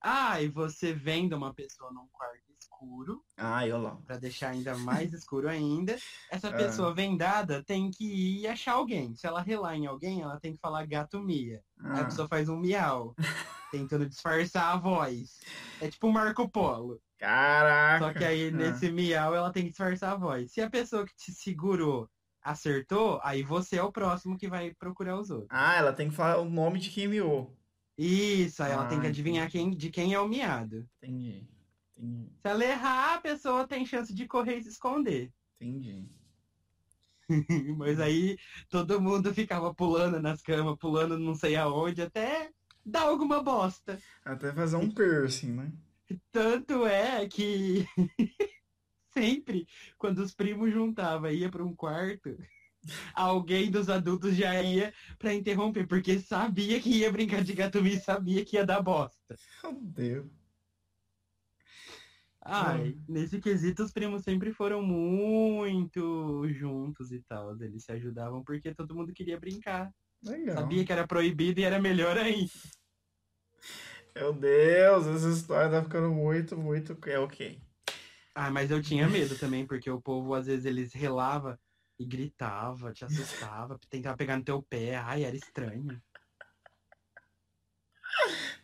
[0.00, 3.96] Ah, e você vendo uma pessoa num quarto escuro, Ah, eu lá.
[4.04, 5.96] para deixar ainda mais escuro ainda,
[6.30, 6.56] essa Ah.
[6.56, 8.04] pessoa vendada tem que
[8.42, 9.14] ir achar alguém.
[9.14, 11.62] Se ela relar em alguém, ela tem que falar gatomia.
[11.80, 13.14] Aí a Ah, pessoa faz um miau,
[13.72, 15.40] tentando disfarçar a voz.
[15.80, 17.00] É tipo Marco Polo.
[17.18, 18.04] Caraca.
[18.06, 20.52] Só que aí Ah, nesse miau ela tem que disfarçar a voz.
[20.52, 22.08] Se a pessoa que te segurou
[22.42, 25.48] acertou, aí você é o próximo que vai procurar os outros.
[25.50, 27.56] Ah, ela tem que falar o nome de quem miou.
[27.98, 30.86] Isso, aí ela Ah, tem que adivinhar quem, de quem é o miado.
[31.02, 31.48] Entendi.
[31.96, 32.30] Entendi.
[32.42, 35.32] Se ela errar, a pessoa tem chance de correr e se esconder.
[35.60, 36.08] Entendi.
[37.76, 38.36] Mas aí
[38.68, 42.50] todo mundo ficava pulando nas camas, pulando não sei aonde, até
[42.84, 43.98] dar alguma bosta.
[44.24, 45.72] Até fazer um piercing, né?
[46.30, 47.86] Tanto é que
[49.12, 49.66] sempre,
[49.98, 52.36] quando os primos juntavam e ia para um quarto,
[53.14, 58.00] alguém dos adultos já ia para interromper, porque sabia que ia brincar de gatomia e
[58.00, 59.36] sabia que ia dar bosta.
[59.62, 60.46] Meu Deus.
[62.48, 67.60] Ai, nesse quesito os primos sempre foram muito juntos e tal.
[67.60, 69.92] Eles se ajudavam porque todo mundo queria brincar.
[70.22, 70.56] Legal.
[70.56, 72.52] Sabia que era proibido e era melhor ainda.
[74.16, 76.96] Meu Deus, essa história tá ficando muito, muito.
[77.06, 77.60] É ok.
[78.34, 81.60] Ah, mas eu tinha medo também, porque o povo às vezes eles relava
[81.98, 84.96] e gritava, te assustava, tentava pegar no teu pé.
[84.96, 86.00] Ai, era estranho.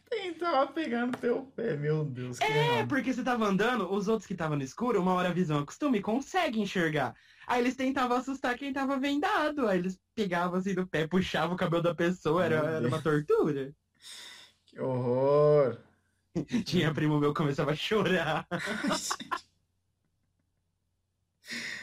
[0.09, 2.89] Tentava pegar no teu pé, meu Deus, É, errado.
[2.89, 5.99] porque você tava andando, os outros que estavam no escuro, uma hora a visão acostuma
[5.99, 7.15] e consegue enxergar.
[7.47, 9.69] Aí eles tentavam assustar quem tava vendado.
[9.69, 13.75] Aí eles pegavam assim do pé, puxavam o cabelo da pessoa, era, era uma tortura.
[14.73, 15.79] Que horror!
[16.65, 18.47] Tinha primo meu que começava a chorar.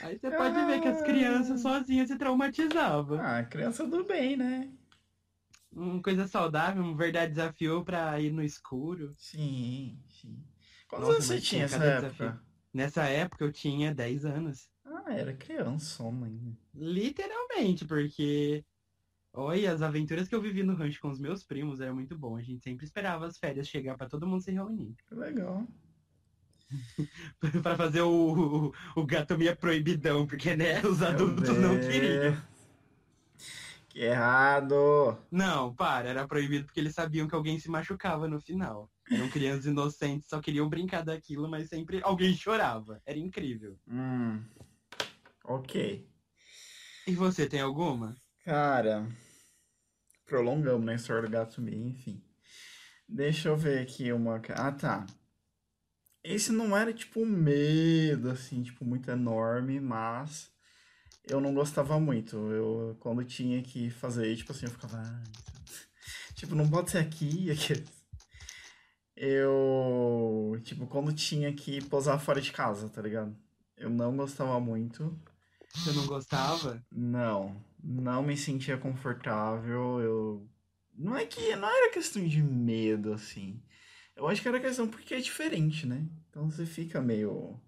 [0.01, 3.19] Aí você pode ver que as crianças sozinhas se traumatizavam.
[3.19, 4.71] ah, criança do bem, né?
[5.71, 9.13] Uma coisa saudável, um verdadeiro desafio pra ir no escuro.
[9.17, 10.43] Sim, sim.
[10.87, 12.01] Quantos anos você tinha nessa época?
[12.07, 12.39] desafio.
[12.73, 14.67] Nessa época eu tinha 10 anos.
[14.83, 16.57] Ah, era criança, ainda.
[16.73, 18.63] Literalmente, porque.
[19.33, 22.35] Olha, as aventuras que eu vivi no rancho com os meus primos era muito bom.
[22.35, 24.95] A gente sempre esperava as férias chegar pra todo mundo se reunir.
[25.11, 25.67] Legal.
[27.63, 32.39] Pra fazer o, o, o gatomia proibidão, porque, né, os adultos não queriam.
[33.89, 35.17] Que errado!
[35.31, 38.87] Não, para, era proibido porque eles sabiam que alguém se machucava no final.
[39.11, 43.01] Eram crianças inocentes, só queriam brincar daquilo, mas sempre alguém chorava.
[43.03, 43.79] Era incrível.
[43.87, 44.43] Hum.
[45.43, 46.07] Ok.
[47.07, 48.15] E você tem alguma?
[48.49, 49.07] Cara,
[50.25, 52.19] prolongamos na história do gato meio, enfim.
[53.07, 54.41] Deixa eu ver aqui uma.
[54.55, 55.05] Ah, tá.
[56.23, 60.51] Esse não era tipo um medo, assim, tipo, muito enorme, mas
[61.27, 62.37] eu não gostava muito.
[62.51, 64.97] Eu, quando tinha que fazer, tipo assim, eu ficava.
[64.97, 65.23] "Ai,
[66.33, 67.83] Tipo, não pode ser aqui, aqui.
[69.15, 73.37] Eu, tipo, quando tinha que posar fora de casa, tá ligado?
[73.77, 75.15] Eu não gostava muito.
[75.71, 76.83] Você não gostava?
[76.91, 80.01] Não, não me sentia confortável.
[80.01, 80.49] Eu
[80.93, 83.61] não é que não era questão de medo assim.
[84.15, 86.05] Eu acho que era questão porque é diferente, né?
[86.29, 87.59] Então você fica meio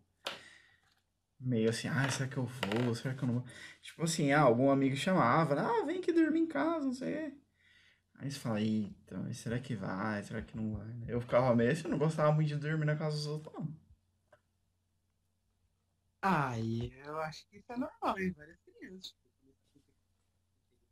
[1.39, 2.95] meio assim, ah, será que eu vou?
[2.95, 3.45] Será que eu não vou?
[3.82, 7.34] Tipo assim, ah, algum amigo chamava, ah, vem aqui dormir em casa, não sei.
[8.15, 10.21] Aí você fala, eita, mas será que vai?
[10.24, 10.88] Será que não vai?
[11.08, 13.76] Eu ficava meio assim, eu não gostava muito de dormir na casa dos outros, não.
[16.21, 19.15] Ai, eu acho que isso é normal em várias crianças.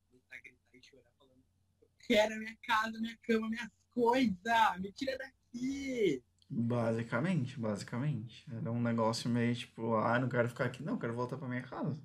[0.09, 1.43] Começar a gritar e chorar falando,
[1.81, 4.35] eu quero a minha casa, minha cama, minhas coisas,
[4.79, 6.23] me tira daqui.
[6.49, 8.43] Basicamente, basicamente.
[8.51, 11.61] Era um negócio meio tipo, ah, não quero ficar aqui, não, quero voltar pra minha
[11.61, 12.01] casa.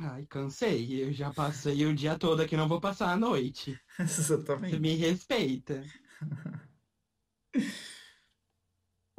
[0.00, 3.76] Ai, cansei, eu já passei o dia todo aqui, não vou passar a noite.
[3.98, 4.78] Você Exatamente.
[4.78, 5.84] me respeita.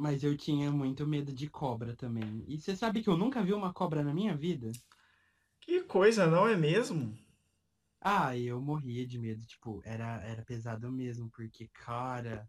[0.00, 2.42] Mas eu tinha muito medo de cobra também.
[2.48, 4.72] E você sabe que eu nunca vi uma cobra na minha vida?
[5.60, 7.14] Que coisa, não é mesmo?
[8.00, 12.48] Ah, eu morria de medo, tipo, era, era pesado mesmo, porque, cara,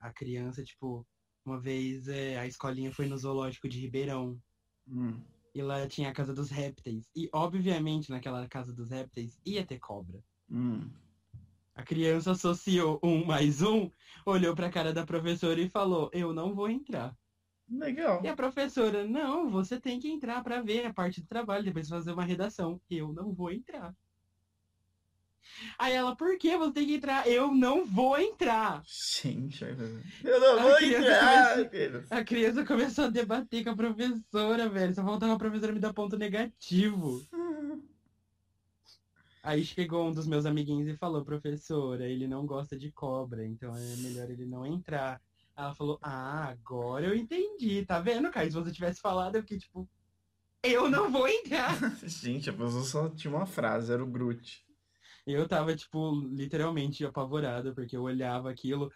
[0.00, 1.06] a criança, tipo,
[1.44, 4.40] uma vez é, a escolinha foi no zoológico de Ribeirão,
[4.86, 5.22] Hum.
[5.54, 9.78] e lá tinha a casa dos répteis, e obviamente naquela casa dos répteis ia ter
[9.78, 10.22] cobra.
[10.50, 10.90] Hum.
[11.74, 13.88] A criança associou um mais um,
[14.26, 17.16] olhou pra cara da professora e falou, eu não vou entrar.
[17.68, 18.22] Legal.
[18.24, 21.88] E a professora, não, você tem que entrar pra ver a parte do trabalho, depois
[21.88, 22.80] fazer uma redação.
[22.90, 23.94] Eu não vou entrar.
[25.78, 27.26] Aí ela, por que você tem que entrar?
[27.28, 28.82] Eu não vou entrar.
[28.86, 31.58] Gente, eu não A vou entrar.
[32.10, 34.94] A criança começou a debater com a professora, velho.
[34.94, 37.22] Só faltava a professora me dar ponto negativo.
[39.42, 43.76] Aí chegou um dos meus amiguinhos e falou, professora, ele não gosta de cobra, então
[43.76, 45.20] é melhor ele não entrar.
[45.54, 48.50] Ela falou, ah, agora eu entendi, tá vendo, Caio?
[48.50, 49.86] Se você tivesse falado, eu fiquei tipo,
[50.62, 51.76] eu não vou entrar.
[52.08, 54.64] Gente, a pessoa só tinha uma frase, era o Groot.
[55.26, 58.92] Eu tava, tipo, literalmente apavorada, porque eu olhava aquilo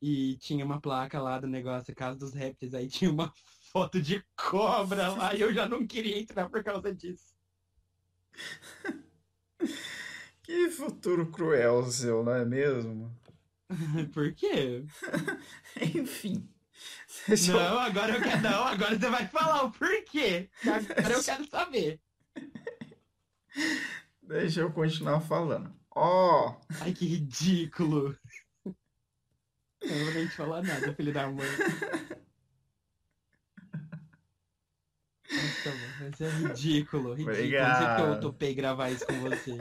[0.00, 3.32] e tinha uma placa lá do negócio, Casa dos Répteis, aí tinha uma
[3.72, 7.34] foto de cobra lá e eu já não queria entrar por causa disso.
[10.42, 13.10] Que futuro cruel seu, não é mesmo?
[14.12, 14.84] Por quê?
[15.80, 16.46] Enfim.
[17.26, 18.42] Deixa eu- Não, agora eu quero.
[18.42, 20.50] Não, agora você vai falar o porquê.
[20.98, 21.98] Agora eu quero saber.
[24.26, 25.72] Deixa eu continuar falando.
[25.94, 28.16] Ó, Ai, que ridículo.
[28.64, 28.74] Eu
[29.98, 31.46] não vou nem te falar nada, filho da mãe.
[35.28, 37.16] Tá bom, mas é ridículo, ridículo.
[37.16, 38.14] Não sei Obrigado.
[38.14, 39.56] eu topei gravar isso com você.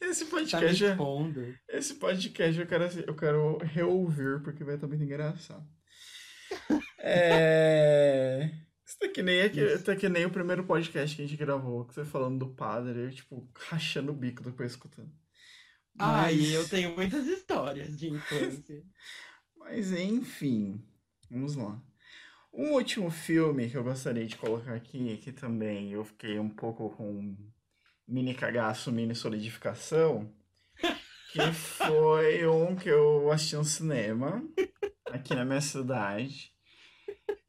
[0.00, 1.54] esse Tá podcast, é- expondo.
[1.68, 5.66] esse podcast eu quero, eu quero reouvir porque vai estar muito engraçado.
[6.98, 8.50] É...
[8.88, 11.84] Isso tá que nem, aquele- tá que nem o primeiro podcast que a gente gravou,
[11.84, 15.12] que você falando do padre, eu, tipo, rachando o bico depois escutando.
[15.98, 18.82] Ai, Mas- eu tenho muitas histórias de infância.
[19.58, 20.82] Mas enfim,
[21.30, 21.82] vamos lá.
[22.52, 26.88] Um último filme que eu gostaria de colocar aqui, que também eu fiquei um pouco
[26.96, 27.36] com
[28.06, 30.32] mini cagaço, mini solidificação,
[31.32, 34.42] que foi um que eu assisti no cinema,
[35.06, 36.54] aqui na minha cidade.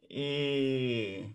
[0.10, 1.30] E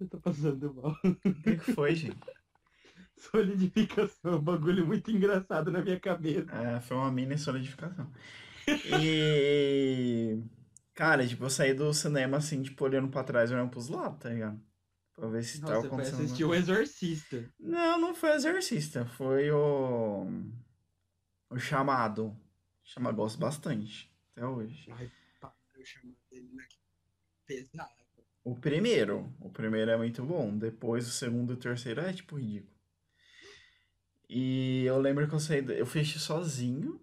[0.00, 0.96] Eu tô passando mal.
[1.04, 2.18] O que, que foi, gente?
[3.16, 6.50] Solidificação, um bagulho muito engraçado na minha cabeça.
[6.52, 8.10] É, foi uma mini solidificação.
[9.00, 10.40] E.
[10.94, 14.28] Cara, tipo, eu saí do cinema assim, tipo, olhando pra trás, olhando pros lados, tá
[14.28, 14.60] ligado?
[15.14, 16.24] Pra ver se tava Nossa, foi acontecendo.
[16.24, 17.52] assistir alguma o Exorcista.
[17.58, 20.26] Não, não foi Exorcista, foi o.
[21.50, 22.36] O Chamado.
[22.84, 24.90] Chama, gosto bastante, até hoje.
[24.92, 26.64] Ai, pá, eu chamo ele na
[27.46, 28.07] pesado.
[28.50, 32.36] O primeiro, o primeiro é muito bom, depois o segundo e o terceiro é tipo
[32.36, 32.74] ridículo.
[34.28, 37.00] E eu lembro que eu saí, eu fechei sozinho,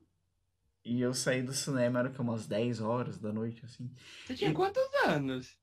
[0.84, 3.92] e eu saí do cinema, era que umas 10 horas da noite, assim.
[4.26, 5.58] Você tinha E- quantos anos?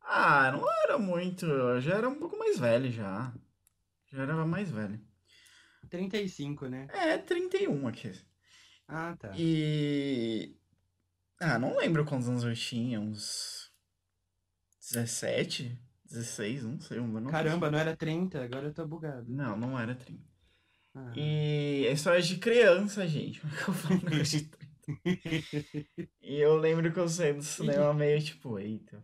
[0.00, 3.34] Ah, não era muito, eu já era um pouco mais velho já.
[4.12, 5.00] Já era mais velho.
[5.90, 6.86] 35, né?
[6.92, 8.12] É, 31 aqui.
[8.88, 9.32] Ah, tá.
[9.36, 10.56] E.
[11.40, 13.65] Ah, não lembro quantos anos eu tinha, uns
[14.92, 17.28] 17, 16, não sei, ano.
[17.28, 19.26] Caramba, não era 30, agora eu tô bugado.
[19.28, 20.22] Não, não era 30.
[20.94, 21.12] Ah.
[21.16, 23.40] E é história de criança, gente.
[23.42, 24.66] Como é que eu falo de 30?
[26.22, 29.02] E eu lembro que eu saí do cinema meio tipo, eita.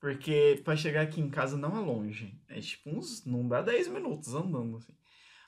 [0.00, 2.36] Porque pra chegar aqui em casa não é longe.
[2.48, 3.24] É tipo uns.
[3.24, 4.92] Não dá 10 minutos andando, assim.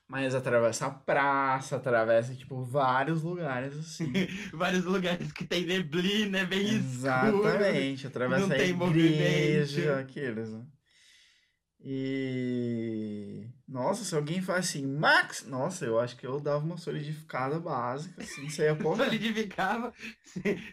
[0.06, 4.12] Mas atravessa a praça, atravessa, tipo, vários lugares, assim.
[4.52, 7.48] Vários lugares que tem neblina, é bem escuro.
[7.48, 10.00] Exatamente, atravessa não a tem igreja, movimento.
[10.00, 10.66] aqueles, né?
[11.86, 13.46] E.
[13.68, 15.44] Nossa, se alguém faz assim, Max!
[15.46, 19.04] Nossa, eu acho que eu dava uma solidificada básica, assim, você ia correr.
[19.04, 19.92] Solidificava,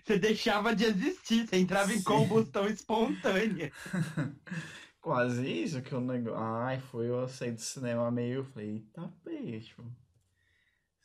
[0.06, 2.04] você deixava de existir, você entrava em Sim.
[2.04, 3.72] combustão espontânea.
[5.02, 6.34] Quase isso que eu nego...
[6.36, 8.44] Ai, foi eu sair do cinema meio.
[8.46, 9.76] Falei, eita peixe.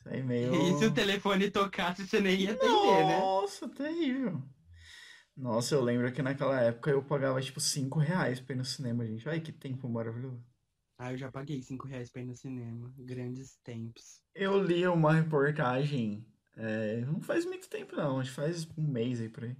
[0.03, 0.53] Saí meio.
[0.69, 3.19] E se o telefone tocasse, você nem ia atender, né?
[3.19, 4.41] Nossa, terrível.
[5.35, 9.05] Nossa, eu lembro que naquela época eu pagava tipo 5 reais pra ir no cinema,
[9.05, 9.27] gente.
[9.27, 10.43] Ai, que tempo maravilhoso.
[10.97, 12.91] Ah, eu já paguei 5 reais pra ir no cinema.
[12.97, 14.21] Grandes tempos.
[14.33, 19.21] Eu li uma reportagem, é, não faz muito tempo não, acho que faz um mês
[19.21, 19.55] aí por aí,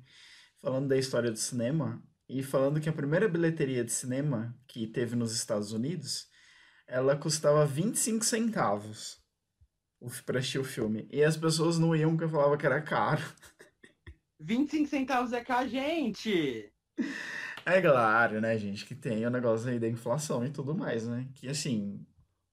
[0.59, 5.15] falando da história do cinema e falando que a primeira bilheteria de cinema que teve
[5.15, 6.27] nos Estados Unidos,
[6.87, 9.21] ela custava 25 centavos
[10.25, 11.07] pra assistir o filme.
[11.11, 13.23] E as pessoas não iam porque falavam que era caro.
[14.39, 16.71] 25 centavos é com a gente!
[17.65, 21.27] É claro, né, gente, que tem o negócio aí da inflação e tudo mais, né?
[21.33, 22.05] Que assim,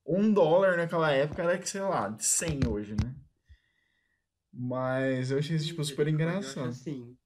[0.04, 3.14] um dólar naquela época era que, sei lá, de 100 hoje, né?
[4.52, 6.68] Mas eu achei isso, tipo, super Eu engraçado.
[6.68, 7.16] Assim,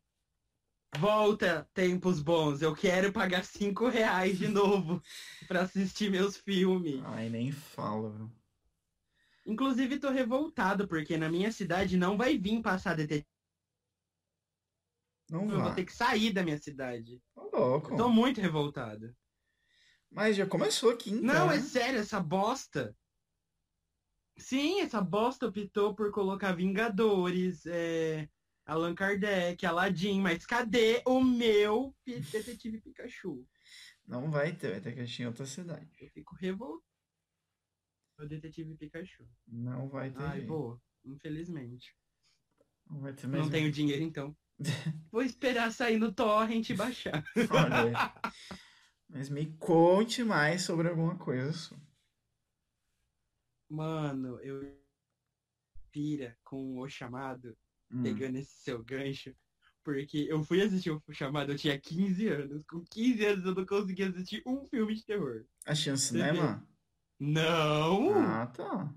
[0.97, 5.03] volta tempos bons, eu quero pagar 5 reais de novo
[5.47, 7.03] pra assistir meus filmes.
[7.05, 8.31] Ai, nem fala, viu?
[9.47, 13.27] Inclusive, tô revoltado, porque na minha cidade não vai vir passar detetive.
[15.31, 15.75] Não Eu vou vai.
[15.75, 17.21] ter que sair da minha cidade.
[17.35, 17.93] Tô louco.
[17.93, 19.15] Eu tô muito revoltado.
[20.11, 21.23] Mas já começou aqui, então.
[21.23, 21.63] Não, é né?
[21.63, 22.97] sério, essa bosta.
[24.39, 28.29] Sim, essa bosta optou por colocar Vingadores, é,
[28.69, 33.49] Allan Kardec, Aladdin, mas cadê o meu Detetive Pikachu?
[34.07, 35.91] Não vai ter, vai ter que assistir em outra cidade.
[35.99, 36.85] Eu fico revoltado.
[38.21, 39.27] O Detetive Pikachu.
[39.47, 40.49] Não vai ter Ai, jeito.
[40.49, 41.97] vou, infelizmente.
[42.91, 44.37] Não vai ter Não mais tenho dinheiro, então.
[45.11, 47.25] Vou esperar sair no torrent e baixar.
[47.51, 47.93] Olha.
[49.09, 51.79] Mas me conte mais sobre alguma coisa sua.
[53.71, 54.79] Mano, eu
[55.91, 57.57] pira com o chamado,
[57.91, 58.03] Hum.
[58.03, 59.35] pegando esse seu gancho,
[59.83, 62.63] porque eu fui assistir o chamado, eu tinha 15 anos.
[62.67, 65.45] Com 15 anos eu não conseguia assistir um filme de terror.
[65.65, 66.69] Assistiu no cinema?
[67.19, 68.13] Não!
[68.15, 68.95] Ah, tá.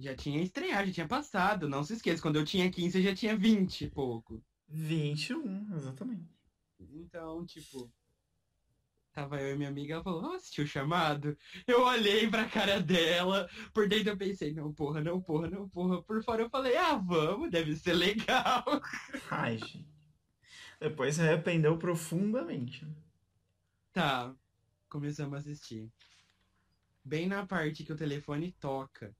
[0.00, 1.68] Já tinha estreado, já tinha passado.
[1.68, 4.40] Não se esqueça, quando eu tinha 15 eu já tinha 20 e pouco.
[4.68, 6.30] 21, exatamente.
[6.78, 7.90] Então, tipo,
[9.12, 11.36] tava eu e minha amiga, ela falou, "Vamos assistir o chamado?
[11.66, 16.02] Eu olhei pra cara dela, por dentro eu pensei, não, porra, não, porra, não, porra.
[16.02, 18.64] Por fora eu falei, ah, vamos, deve ser legal.
[19.30, 19.86] Ai, gente.
[20.80, 22.84] Depois se arrependeu profundamente.
[22.84, 22.92] né?
[23.92, 24.34] Tá,
[24.88, 25.90] começamos a assistir.
[27.04, 29.16] Bem na parte que o telefone toca,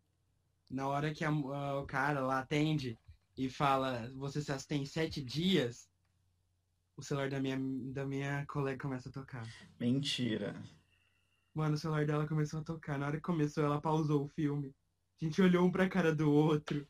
[0.70, 2.98] na hora que a- a- o cara lá atende
[3.36, 5.88] e fala, você tem sete dias,
[6.98, 7.56] o celular da minha,
[7.94, 9.46] da minha colega começa a tocar.
[9.80, 10.54] Mentira.
[11.54, 12.98] Mano, o celular dela começou a tocar.
[12.98, 14.74] Na hora que começou, ela pausou o filme.
[15.20, 16.86] A gente olhou um pra cara do outro.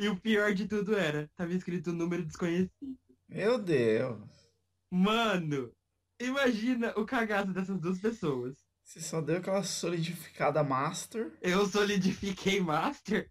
[0.00, 2.96] E o pior de tudo era, tava escrito número desconhecido.
[3.28, 4.48] Meu Deus.
[4.90, 5.72] Mano,
[6.20, 8.56] imagina o cagaço dessas duas pessoas.
[8.84, 11.32] Você só deu aquela solidificada master.
[11.40, 13.30] Eu solidifiquei master.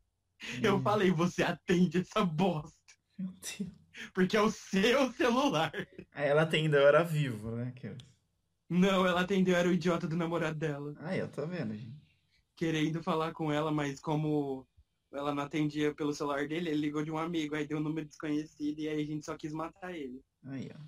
[0.62, 2.76] Eu Hum, falei, você atende essa bosta.
[3.18, 3.83] Meu Deus.
[4.14, 5.72] Porque é o seu celular.
[6.14, 7.72] Aí ela atendeu, era vivo, né?
[7.76, 7.96] Que-
[8.70, 10.94] Não, ela atendeu, era o idiota do namorado dela.
[11.00, 12.04] Aí, eu tô vendo, gente.
[12.56, 14.68] Querendo falar com ela, mas como
[15.12, 18.08] ela não atendia pelo celular dele, ele ligou de um amigo, aí deu um número
[18.08, 20.22] desconhecido e aí a gente só quis matar ele.
[20.46, 20.80] Aí, ó.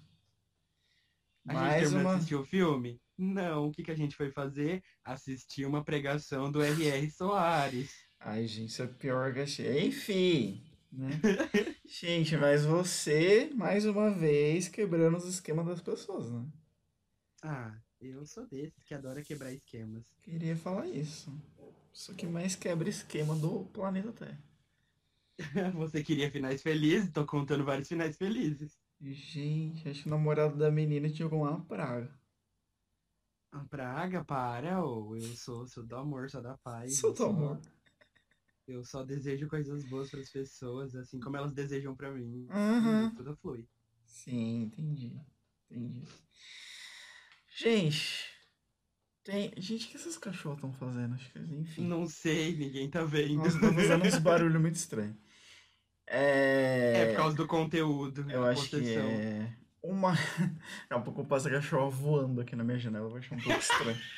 [1.47, 2.15] A gente Mais terminou de uma.
[2.15, 2.99] assistir o filme?
[3.17, 4.83] Não, o que, que a gente foi fazer?
[5.03, 7.09] Assistir uma pregação do R.R.
[7.11, 7.91] Soares.
[8.19, 9.85] Ai, gente, isso é pior que achei.
[9.87, 11.09] Enfim, né?
[11.87, 16.45] Gente, mas você, mais uma vez, quebrando os esquemas das pessoas, né?
[17.43, 20.03] Ah, eu sou desses que adora quebrar esquemas.
[20.23, 21.31] Queria falar isso.
[21.93, 24.43] Só que mais quebra esquema do planeta Terra.
[25.75, 27.11] Você queria finais felizes?
[27.11, 28.77] Tô contando vários finais felizes.
[28.99, 32.11] Gente, acho que o namorado da menina tinha alguma praga.
[33.51, 35.15] A praga, para, ô.
[35.15, 36.95] Eu sou, sou do amor, sou da paz.
[36.95, 37.61] Sou do amor.
[38.67, 42.47] Eu só desejo coisas boas para as pessoas, assim como elas desejam para mim.
[42.49, 43.67] E Tudo flui.
[44.05, 45.19] Sim, entendi.
[45.69, 46.03] Entendi.
[47.57, 48.25] Gente,
[49.23, 49.51] tem.
[49.57, 51.15] Gente, o que esses cachorros estão fazendo?
[51.15, 51.87] Acho que, enfim.
[51.87, 53.45] Não sei, ninguém tá vendo.
[53.47, 55.15] Estão fazendo uns barulhos muito estranhos.
[56.07, 56.93] É.
[56.97, 58.29] É por causa do conteúdo.
[58.29, 59.03] Eu acho que possessão.
[59.03, 59.57] é.
[59.81, 60.11] Uma.
[60.89, 63.59] Daqui a pouco passa cachorro voando aqui na minha janela, eu vou achar um pouco
[63.59, 63.97] estranho.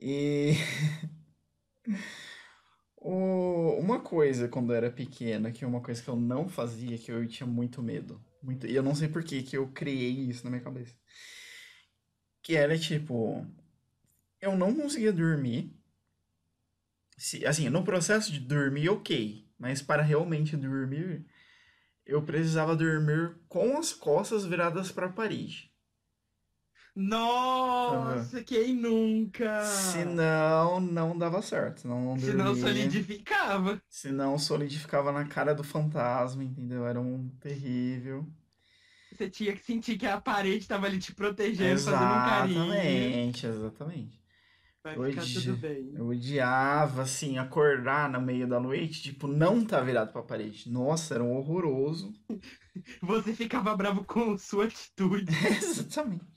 [0.00, 0.54] E.
[3.04, 6.98] O- Uma coisa quando eu era pequena, que é uma coisa que eu não fazia,
[6.98, 8.20] que eu tinha muito medo.
[8.42, 8.66] Muito...
[8.66, 10.94] E eu não sei por que que eu criei isso na minha cabeça.
[12.42, 13.44] Que era tipo.
[14.40, 15.72] Eu não conseguia dormir.
[17.16, 19.48] Se, assim, no processo de dormir, ok.
[19.58, 21.26] Mas para realmente dormir,
[22.06, 25.73] eu precisava dormir com as costas viradas para a parede.
[26.96, 29.64] Nossa, quem nunca?
[29.64, 31.88] Senão, não dava certo.
[31.88, 32.62] Não, não Senão dormia.
[32.66, 33.82] solidificava.
[33.88, 36.86] Senão solidificava na cara do fantasma, entendeu?
[36.86, 38.24] Era um terrível.
[39.12, 42.64] Você tinha que sentir que a parede tava ali te protegendo, fazendo um carinho.
[42.74, 44.24] Exatamente, exatamente.
[44.82, 45.92] Vai Eu ficar odi- tudo bem.
[45.96, 50.70] Eu odiava, assim, acordar no meio da noite, tipo, não tá virado pra parede.
[50.70, 52.12] Nossa, era um horroroso.
[53.02, 55.32] Você ficava bravo com sua atitude.
[55.62, 56.33] Exatamente.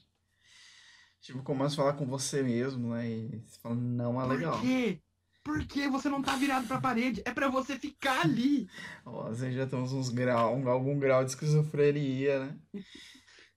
[1.28, 3.05] Tipo, começa a falar com você mesmo, né?
[3.09, 4.53] E você fala, não é legal.
[4.53, 5.01] Por quê?
[5.43, 7.21] Por que você não tá virado pra parede?
[7.25, 8.65] É pra você ficar ali.
[9.05, 12.57] Ó, Nós já temos uns grau, um- algum grau de esquizofrenia, né?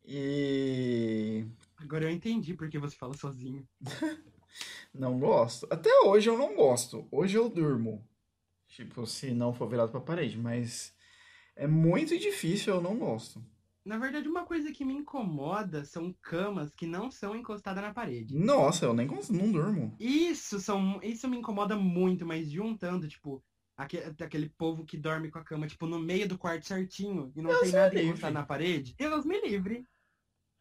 [0.05, 1.47] E
[1.77, 3.65] Agora eu entendi por que você fala sozinho.
[4.93, 5.65] não gosto.
[5.71, 7.07] Até hoje eu não gosto.
[7.13, 8.05] Hoje eu durmo.
[8.67, 10.93] Tipo, se não for virado pra parede, mas
[11.55, 13.41] é muito difícil, eu não gosto.
[13.85, 18.37] Na verdade, uma coisa que me incomoda são camas que não são encostadas na parede.
[18.37, 19.97] Nossa, eu nem cons- não durmo.
[19.99, 23.43] Isso são, isso me incomoda muito, mas juntando, tipo,
[23.77, 27.41] aque- aquele povo que dorme com a cama, tipo, no meio do quarto certinho e
[27.41, 28.09] não Deus tem nada livre.
[28.09, 28.95] encostado na parede.
[28.99, 29.85] Deus me livre.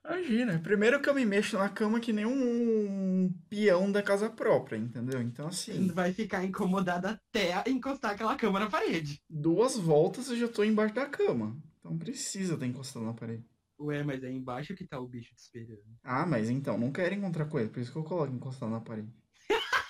[0.06, 4.78] Imagina, primeiro que eu me mexo na cama que nem um peão da casa própria,
[4.78, 5.22] entendeu?
[5.22, 9.22] Então, assim, Vai ficar incomodado até encostar aquela cama na parede.
[9.30, 11.56] duas voltas eu já tô embaixo da cama.
[11.80, 13.46] Então precisa estar encostado na parede.
[13.80, 15.84] Ué, mas é embaixo que tá o bicho te esperando.
[16.04, 18.82] Ah, mas então, não quero encontrar com ele, por isso que eu coloco encostado na
[18.82, 19.12] parede.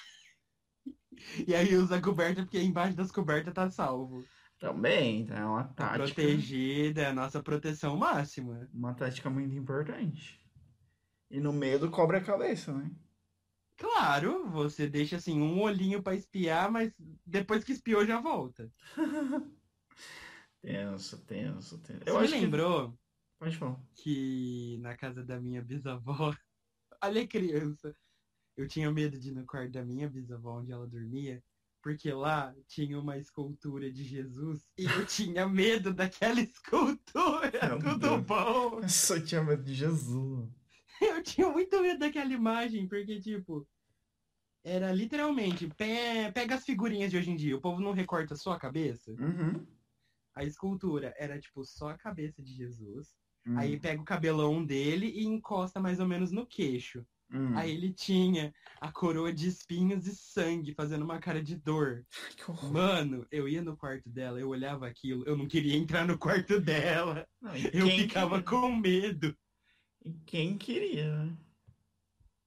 [1.47, 4.23] E aí usa a coberta porque embaixo das cobertas tá salvo.
[4.59, 5.37] Também, tá?
[5.39, 6.21] É uma Tá tática.
[6.21, 8.69] protegida, é a nossa proteção máxima.
[8.73, 10.39] Uma tática muito importante.
[11.29, 12.91] E no meio do cobre a cabeça, né?
[13.77, 16.91] Claro, você deixa assim um olhinho pra espiar, mas
[17.25, 18.69] depois que espiou já volta.
[20.61, 22.03] Tenso, tenso, tenso.
[22.03, 22.33] Você Eu me que.
[22.35, 22.97] lembrou
[23.57, 23.79] falar.
[23.95, 26.33] que na casa da minha bisavó,
[27.03, 27.95] olha criança,
[28.57, 31.41] eu tinha medo de ir no quarto da minha bisavó onde ela dormia,
[31.81, 37.77] porque lá tinha uma escultura de Jesus e eu tinha medo daquela escultura.
[37.79, 38.25] Tudo Deus.
[38.25, 38.79] bom?
[38.81, 40.49] Eu só tinha medo de Jesus.
[41.01, 43.65] Eu tinha muito medo daquela imagem, porque, tipo,
[44.65, 48.51] era literalmente, pe- pega as figurinhas de hoje em dia, o povo não recorta só
[48.51, 49.09] a cabeça.
[49.17, 49.65] Uhum.
[50.39, 53.13] A escultura era, tipo, só a cabeça de Jesus.
[53.45, 53.57] Uhum.
[53.57, 57.05] Aí pega o cabelão dele e encosta mais ou menos no queixo.
[57.29, 57.57] Uhum.
[57.57, 62.05] Aí ele tinha a coroa de espinhos e sangue, fazendo uma cara de dor.
[62.37, 62.71] Que horror.
[62.71, 66.59] Mano, eu ia no quarto dela, eu olhava aquilo, eu não queria entrar no quarto
[66.61, 67.27] dela.
[67.41, 68.45] Não, Eu ficava queria?
[68.61, 69.37] com medo.
[70.05, 71.37] E quem queria, né?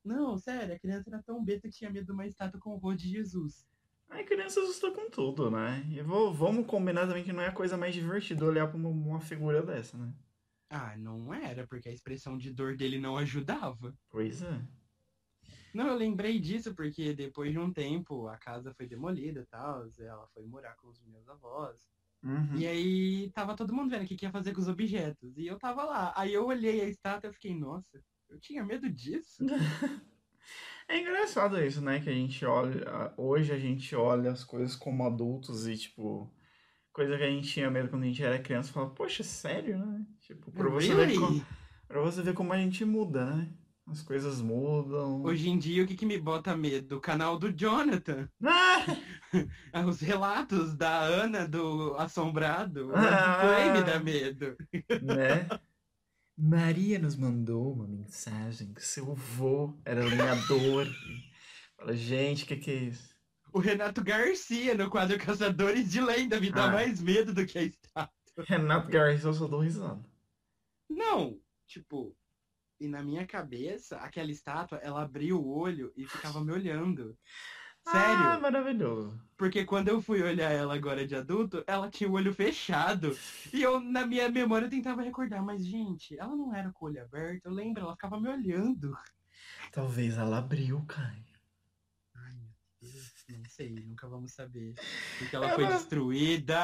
[0.02, 2.78] Não, sério, a criança era tão besta que tinha medo de uma estátua com o
[2.78, 3.66] rosto de Jesus.
[4.12, 5.82] Ai, criança assusta com tudo, né?
[5.90, 8.90] E vou- vamos combinar também que não é a coisa mais divertida olhar pra uma,
[8.90, 10.12] uma figura dessa, né?
[10.68, 13.94] Ah, não era, porque a expressão de dor dele não ajudava.
[14.10, 14.60] Pois é.
[15.74, 19.86] Não, eu lembrei disso porque depois de um tempo a casa foi demolida e tal,
[19.98, 21.90] ela foi morar com os meus avós.
[22.22, 22.56] Uhum.
[22.58, 25.36] E aí tava todo mundo vendo o que, que ia fazer com os objetos.
[25.38, 26.12] E eu tava lá.
[26.14, 29.44] Aí eu olhei a estátua e fiquei, nossa, Eu tinha medo disso.
[30.92, 32.00] É engraçado isso, né?
[32.00, 33.14] Que a gente olha.
[33.16, 36.30] Hoje a gente olha as coisas como adultos e, tipo,
[36.92, 40.04] coisa que a gente tinha medo quando a gente era criança, fala, poxa, sério, né?
[40.20, 41.46] Tipo, pra você, ver como,
[41.88, 43.48] pra você ver como a gente muda, né?
[43.88, 45.22] As coisas mudam.
[45.24, 46.98] Hoje em dia, o que, que me bota medo?
[46.98, 48.28] O canal do Jonathan.
[49.74, 49.86] Ah!
[49.86, 52.88] Os relatos da Ana do Assombrado.
[52.88, 53.38] O Ah.
[53.40, 54.54] Play me dá medo.
[55.02, 55.48] né?
[56.36, 60.86] Maria nos mandou uma mensagem que seu avô era lenhador.
[61.76, 63.14] Fala, gente, o que, que é isso?
[63.52, 66.72] O Renato Garcia no quadro Caçadores de Lenda me dá Ah.
[66.72, 68.10] mais medo do que a estátua.
[68.46, 70.02] Renato Garcia, eu só dou risada.
[70.88, 72.16] Não, tipo,
[72.80, 77.16] e na minha cabeça, aquela estátua, ela abria o olho e ficava me olhando.
[77.88, 78.26] Sério?
[78.28, 79.20] Ah, maravilhoso.
[79.36, 83.16] Porque quando eu fui olhar ela agora de adulto, ela tinha o olho fechado.
[83.52, 87.02] E eu, na minha memória, tentava recordar, mas, gente, ela não era com o olho
[87.02, 88.96] aberto, eu lembro, ela ficava me olhando.
[89.72, 91.24] Talvez ela abriu, Caio.
[92.14, 94.74] Ai, meu Deus, não sei, nunca vamos saber.
[95.18, 96.58] Porque ela Ela- foi destruída.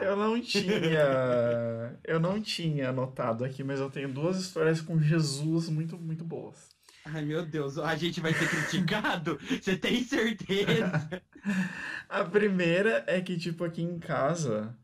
[0.00, 1.98] Eu não tinha.
[2.04, 6.70] Eu não tinha anotado aqui, mas eu tenho duas histórias com Jesus muito, muito boas.
[7.04, 9.38] Ai, meu Deus, a gente vai ser criticado?
[9.60, 11.08] Você tem certeza?
[12.08, 14.76] A primeira é que, tipo, aqui em casa.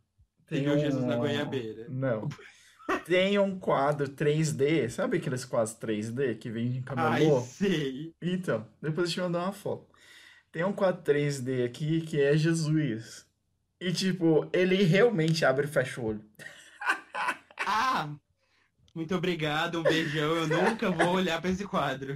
[0.46, 0.78] Tem Tem o.
[0.78, 1.86] Jesus na goiabeira.
[1.88, 2.28] Não.
[3.04, 7.40] Tem um quadro 3D, sabe aqueles quadros 3D que vem em Ai, camelô?
[7.42, 8.14] sei.
[8.20, 9.86] Então, depois eu te mandar uma foto.
[10.50, 13.26] Tem um quadro 3D aqui que é Jesus.
[13.80, 16.24] E, tipo, ele realmente abre e fecha o olho.
[17.66, 18.08] Ah,
[18.98, 20.34] muito obrigado, um beijão.
[20.36, 22.14] Eu nunca vou olhar pra esse quadro.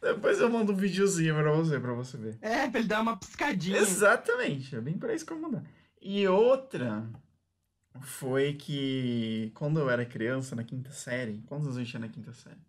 [0.00, 2.38] Depois eu mando um videozinho pra você, pra você ver.
[2.40, 3.76] É, pra ele dar uma piscadinha.
[3.78, 5.64] Exatamente, é bem pra isso que eu vou mandar.
[6.00, 7.04] E outra
[8.00, 12.32] foi que quando eu era criança, na quinta série, quantos anos eu tinha na quinta
[12.32, 12.60] série?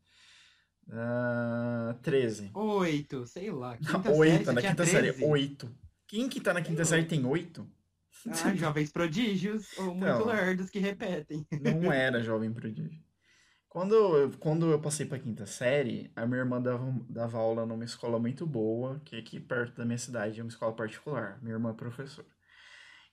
[0.91, 2.49] Ah, 13.
[2.54, 3.78] Oito, sei lá.
[3.78, 5.26] Quinta Oito, série, você na quinta série, 13?
[5.26, 5.76] oito.
[6.08, 7.68] Quem que tá na quinta série tem oito?
[8.28, 10.26] Ah, jovens prodígios ou muito Então.
[10.26, 11.45] lerdos que repetem.
[11.62, 13.03] Não era jovem prodígio.
[13.74, 17.84] Quando eu, quando eu passei pra quinta série, a minha irmã dava, dava aula numa
[17.84, 21.39] escola muito boa, que aqui perto da minha cidade, é uma escola particular.
[21.41, 22.28] Minha irmã é professora.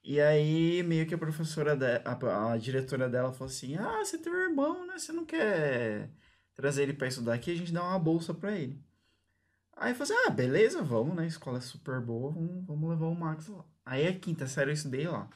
[0.04, 4.18] E aí, meio que a professora, de, a, a diretora dela falou assim: Ah, você
[4.18, 4.98] tem um irmão, né?
[4.98, 6.11] Você não quer
[6.54, 7.52] trazer ele pra estudar aqui?
[7.52, 8.84] A gente dá uma bolsa pra ele.
[9.74, 11.22] Aí eu falei assim: Ah, beleza, vamos, né?
[11.22, 13.64] A escola é super boa, vamos, vamos levar o Max lá.
[13.82, 15.26] Aí a quinta série eu estudei lá.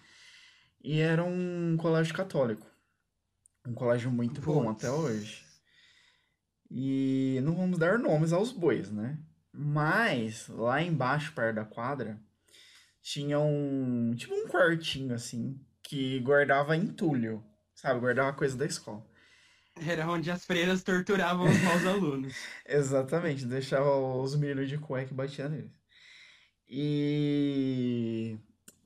[0.83, 2.74] E era um colégio católico.
[3.67, 5.45] Um colégio muito bom até hoje.
[6.71, 9.19] E não vamos dar nomes aos bois, né?
[9.53, 12.21] Mas lá embaixo, perto da quadra,
[13.01, 14.15] tinha um.
[14.17, 17.45] Tipo um quartinho assim, que guardava entulho.
[17.75, 18.01] Sabe?
[18.01, 19.07] Guardava coisa da escola.
[19.87, 22.35] Era onde as freiras torturavam os maus alunos.
[22.67, 25.73] Exatamente, deixava os meninos de cueca e batia neles.
[26.69, 28.39] E.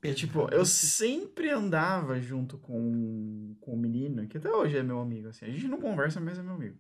[0.03, 5.01] E, tipo, eu sempre andava junto com, com o menino, que até hoje é meu
[5.01, 5.47] amigo, assim.
[5.47, 6.79] A gente não conversa, mas é meu amigo.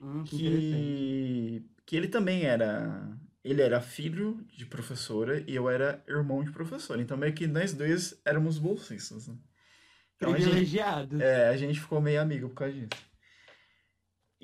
[0.00, 0.36] Hum, que.
[0.36, 3.16] Que, que ele também era.
[3.44, 7.02] Ele era filho de professora e eu era irmão de professora.
[7.02, 9.36] Então, meio que nós dois éramos bolsistas, né?
[10.16, 11.20] Então, a gente, Privilegiados.
[11.20, 13.11] é, a gente ficou meio amigo por causa disso.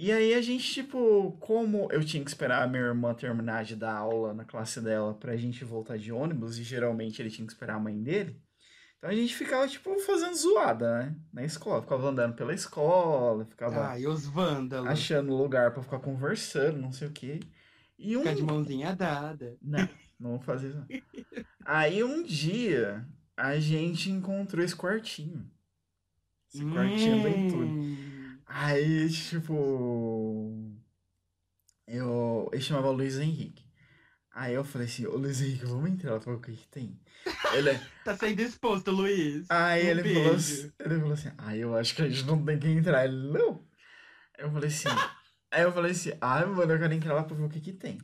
[0.01, 3.75] E aí a gente, tipo, como eu tinha que esperar a minha irmã terminar de
[3.75, 7.53] dar aula na classe dela pra gente voltar de ônibus, e geralmente ele tinha que
[7.53, 8.41] esperar a mãe dele,
[8.97, 11.17] então a gente ficava, tipo, fazendo zoada, né?
[11.33, 11.83] Na escola.
[11.83, 14.89] Ficava andando pela escola, ficava Ah, e os vândalos.
[14.89, 17.41] achando lugar pra ficar conversando, não sei o quê.
[17.99, 19.57] E um Ficar de mãozinha dada.
[19.61, 19.89] não,
[20.19, 20.87] não vou fazer isso.
[21.67, 23.05] Aí um dia
[23.37, 25.45] a gente encontrou esse quartinho.
[26.55, 28.08] Esse quartinho do entulho.
[28.49, 30.75] Aí, tipo.
[31.87, 32.49] Eu.
[32.53, 33.65] Ele chamava Luiz Henrique.
[34.33, 36.69] Aí eu falei assim, ô Luiz Henrique, vamos entrar lá pra ver o que, que
[36.69, 37.01] tem.
[37.55, 37.71] Ele,
[38.05, 39.47] Tá sendo exposto, Luiz.
[39.51, 42.45] aí Um ele falou, assim, ele falou assim, ah, eu acho que a gente não
[42.45, 43.05] tem que entrar.
[43.05, 43.67] Ele, não.
[44.39, 44.89] Aí eu falei assim,
[45.51, 47.73] aí eu falei assim, ah, mano, eu quero entrar lá pra ver o que que
[47.73, 47.99] tem.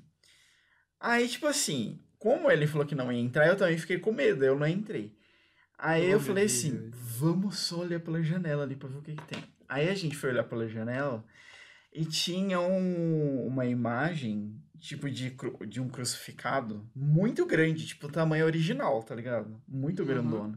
[0.98, 4.44] Aí, tipo assim, como ele falou que não ia entrar, eu também fiquei com medo,
[4.44, 5.16] eu não entrei.
[5.78, 6.94] Aí Oh, eu falei assim, Deus.
[7.18, 9.44] vamos só olhar pela janela ali pra ver o que que tem.
[9.68, 11.24] Aí a gente foi olhar pela janela
[11.92, 15.36] e tinha um- uma imagem, tipo, de,
[15.68, 19.60] de um crucificado muito grande, tipo, tamanho original, tá ligado?
[19.68, 20.08] Muito Uhum.
[20.08, 20.56] grandona.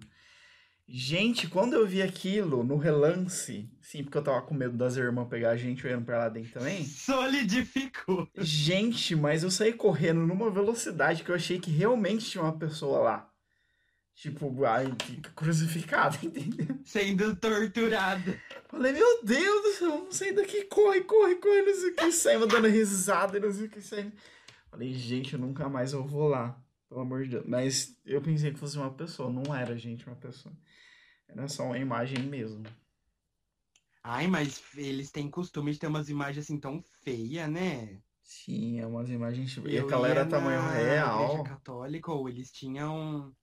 [0.90, 5.28] Gente, quando eu vi aquilo no relance, sim, porque eu tava com medo das irmãs
[5.28, 6.86] pegar a gente olhando pra lá dentro também.
[6.86, 8.28] Solidificou.
[8.38, 13.00] Gente, mas eu saí correndo numa velocidade que eu achei que realmente tinha uma pessoa
[13.00, 13.30] lá.
[14.16, 14.88] Tipo, ai,
[15.36, 16.80] crucificada, entendeu?
[16.86, 18.34] Sendo torturado.
[18.68, 22.48] Falei, meu Deus do céu, vamos sair daqui, corre, corre, corre, não sei o que,
[22.48, 23.82] dando risada, não sei o que.
[24.70, 27.46] Falei, gente, eu nunca mais eu vou lá, pelo amor de Deus.
[27.48, 30.54] Mas eu pensei que fosse uma pessoa, não era, gente, uma pessoa.
[31.28, 32.64] Era só uma imagem mesmo.
[34.04, 38.02] Ai, mas eles têm costume de ter umas imagens assim tão feias, né?
[38.24, 39.58] Sim, é umas imagens.
[39.66, 41.24] E Eu aquela era ia tamanho real.
[41.26, 43.34] Igreja católica, ou eles tinham.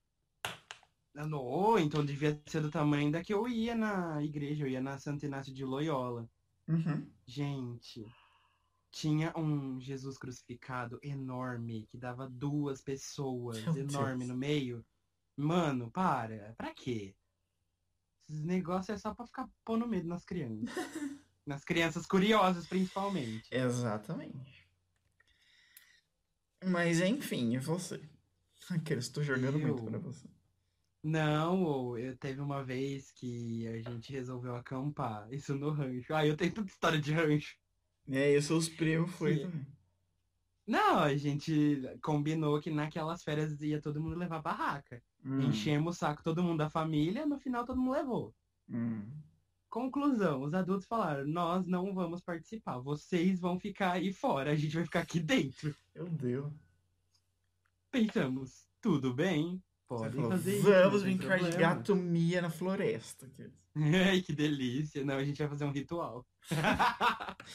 [1.15, 4.99] Não, então devia ser do tamanho da que eu ia na igreja, eu ia na
[4.99, 6.29] Santo Inácio de Loyola.
[6.67, 7.09] Uhum.
[7.25, 8.05] Gente,
[8.91, 14.29] tinha um Jesus crucificado enorme, que dava duas pessoas, Meu enorme Deus.
[14.29, 14.85] no meio.
[15.37, 17.15] Mano, para, pra quê?
[18.27, 20.65] Esses negócios é só pra ficar pondo medo nas crianças.
[21.45, 23.47] nas crianças curiosas, principalmente.
[23.51, 24.67] Exatamente.
[26.65, 28.01] Mas enfim, e você?
[28.69, 29.85] Aqueles, tô jogando muito Eu?
[29.85, 30.27] pra você.
[31.07, 36.11] Não, eu teve uma vez que a gente resolveu acampar, isso no rancho.
[36.15, 37.55] Ah, eu tenho tanta história de rancho.
[38.07, 39.67] E aí, seus primos foi também.
[40.65, 44.99] Não, a gente combinou que naquelas férias ia todo mundo levar barraca.
[45.23, 48.33] Hum, Enchemos o saco todo mundo da família, no final todo mundo levou.
[48.67, 49.07] hum.
[49.69, 54.73] Conclusão, os adultos falaram, nós não vamos participar, vocês vão ficar aí fora, a gente
[54.73, 55.75] vai ficar aqui dentro.
[55.93, 56.51] Meu Deus.
[57.91, 60.63] Pensamos, tudo bem, Falou, fazer isso.
[60.63, 63.29] vamos brincar de problema." gato mia na floresta.
[63.75, 65.03] Ai, que delícia.
[65.03, 66.25] Não, a gente vai fazer um ritual.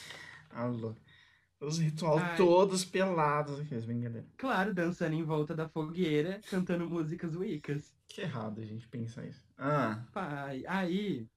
[0.51, 0.95] Alô.
[1.59, 2.37] Os rituais Ai.
[2.37, 3.59] todos pelados.
[3.59, 4.25] Aqueles, brincadeira.
[4.37, 7.93] Claro, dançando em volta da fogueira, cantando músicas wiccas.
[8.07, 9.43] Que errado a gente pensar isso.
[9.57, 11.27] Ah, Pai, aí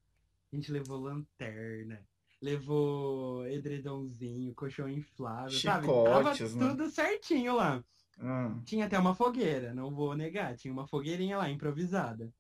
[0.51, 2.01] a gente levou lanterna,
[2.41, 5.87] levou edredomzinho, colchão inflável, sabe?
[5.87, 6.69] Tava Chicotes, né?
[6.69, 7.85] tudo certinho lá.
[8.21, 8.61] Ah.
[8.65, 12.33] Tinha até uma fogueira, não vou negar, tinha uma fogueirinha lá improvisada.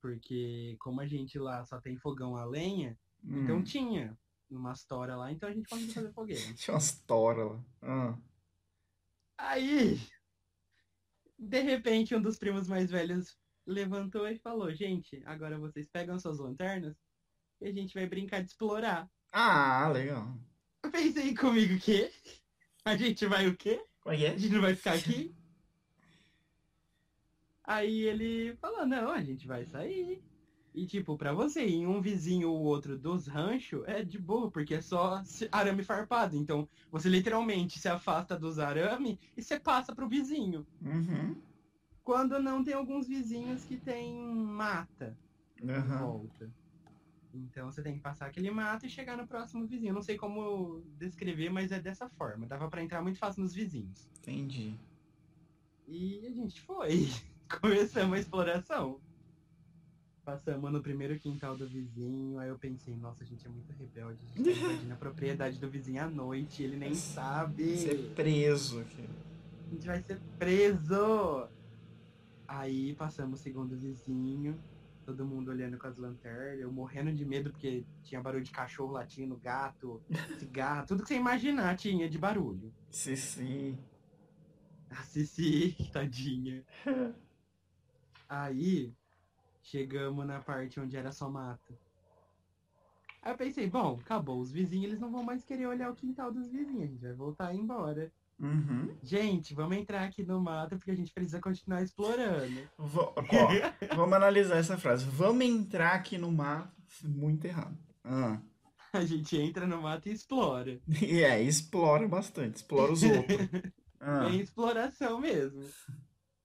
[0.00, 3.64] Porque como a gente lá só tem fogão a lenha, então hum.
[3.64, 4.16] tinha
[4.50, 6.40] umas tora lá, então a gente conseguiu fazer fogueira.
[6.54, 7.64] Tinha umas toras lá.
[7.82, 8.18] Ah.
[9.36, 10.00] Aí,
[11.38, 13.36] de repente, um dos primos mais velhos
[13.66, 16.96] levantou e falou: Gente, agora vocês pegam suas lanternas
[17.60, 19.08] e a gente vai brincar de explorar.
[19.32, 20.34] Ah, legal.
[20.82, 22.10] Eu pensei comigo o quê?
[22.84, 23.84] A gente vai o quê?
[24.08, 24.38] Como é que A é?
[24.38, 25.34] gente não vai ficar aqui?
[27.62, 30.22] Aí ele falou: Não, a gente vai sair.
[30.74, 34.76] E tipo, pra você ir um vizinho ou outro dos ranchos é de boa, porque
[34.76, 36.36] é só arame farpado.
[36.36, 40.66] Então você literalmente se afasta dos arame e você passa pro vizinho.
[40.80, 41.36] Uhum.
[42.02, 45.14] Quando não tem alguns vizinhos que tem mata
[45.60, 46.06] em Aham.
[46.06, 46.50] volta.
[47.34, 49.94] Então você tem que passar aquele mato e chegar no próximo vizinho.
[49.94, 52.46] Não sei como descrever, mas é dessa forma.
[52.46, 54.08] Dava pra entrar muito fácil nos vizinhos.
[54.18, 54.74] Entendi.
[55.86, 57.08] E a gente foi.
[57.60, 59.00] Começamos a exploração.
[60.24, 64.20] Passamos no primeiro quintal do vizinho, aí eu pensei, nossa, a gente é muito rebelde,
[64.22, 67.78] a gente tá invadindo a propriedade do vizinho à noite, ele nem sabe.
[67.78, 69.08] Ser preso aqui.
[69.66, 71.48] A gente vai ser preso!
[72.46, 74.58] Aí passamos o segundo vizinho,
[75.08, 78.92] todo mundo olhando com as lanternas, eu morrendo de medo porque tinha barulho de cachorro
[78.92, 80.02] latindo, gato,
[80.38, 82.74] cigarro, tudo que você imaginar tinha de barulho.
[82.90, 83.78] Sim, sim.
[84.90, 86.62] A Cici, tadinha.
[88.28, 88.94] Aí
[89.62, 91.74] chegamos na parte onde era só mato.
[93.22, 96.30] Aí eu pensei, bom, acabou, os vizinhos eles não vão mais querer olhar o quintal
[96.30, 98.12] dos vizinhos, a gente vai voltar embora.
[98.40, 98.94] Uhum.
[99.02, 102.60] Gente, vamos entrar aqui no mato porque a gente precisa continuar explorando.
[102.78, 103.14] Ó,
[103.96, 105.04] vamos analisar essa frase.
[105.04, 106.70] Vamos entrar aqui no mato.
[107.02, 107.76] Muito errado.
[108.04, 108.38] Ah.
[108.92, 110.80] A gente entra no mato e explora.
[111.02, 112.56] E é, explora bastante.
[112.56, 113.38] Explora os outros.
[114.00, 114.28] Ah.
[114.30, 115.60] É exploração mesmo.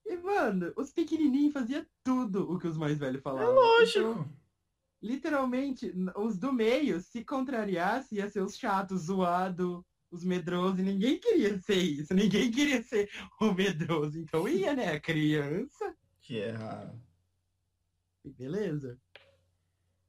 [0.03, 3.51] E, mano, os pequenininhos faziam tudo o que os mais velhos É falavam.
[3.51, 4.29] Então, lógico.
[5.01, 10.83] literalmente, n- os do meio, se contrariasse, ia ser os chatos, zoado, os medrosos, e
[10.83, 13.09] ninguém queria ser isso, ninguém queria ser
[13.41, 14.19] o medroso.
[14.19, 14.91] Então ia, né?
[14.91, 15.95] A criança.
[16.21, 17.01] Que errado.
[18.23, 18.97] E beleza.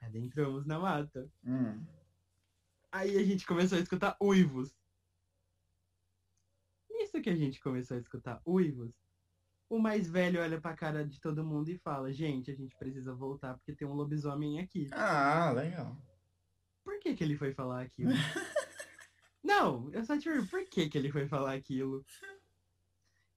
[0.03, 1.27] Adentramos na mata.
[1.43, 1.83] Hum.
[2.93, 4.77] Aí a gente começou a escutar uivos.
[6.91, 8.93] Nisso que a gente começou a escutar uivos,
[9.71, 13.15] o mais velho olha pra cara de todo mundo e fala: Gente, a gente precisa
[13.15, 14.87] voltar porque tem um lobisomem aqui.
[14.93, 15.97] Ah, legal.
[16.85, 18.11] Por que, que ele foi falar aquilo?
[19.45, 22.05] Não, eu só pergunto, por que, que ele foi falar aquilo?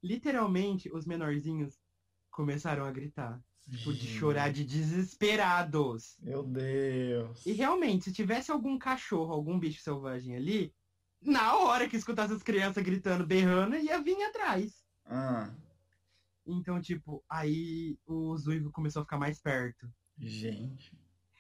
[0.02, 1.78] Literalmente, os menorzinhos
[2.32, 3.44] começaram a gritar.
[3.70, 6.16] Tipo, de chorar de desesperados.
[6.22, 7.46] Meu Deus.
[7.46, 10.74] E realmente, se tivesse algum cachorro, algum bicho selvagem ali,
[11.22, 14.86] na hora que escutasse as crianças gritando, berrando, ia vir atrás.
[15.06, 15.52] Ah,
[16.46, 19.92] Então, tipo, aí o Zuivo começou a ficar mais perto.
[20.18, 20.94] gente.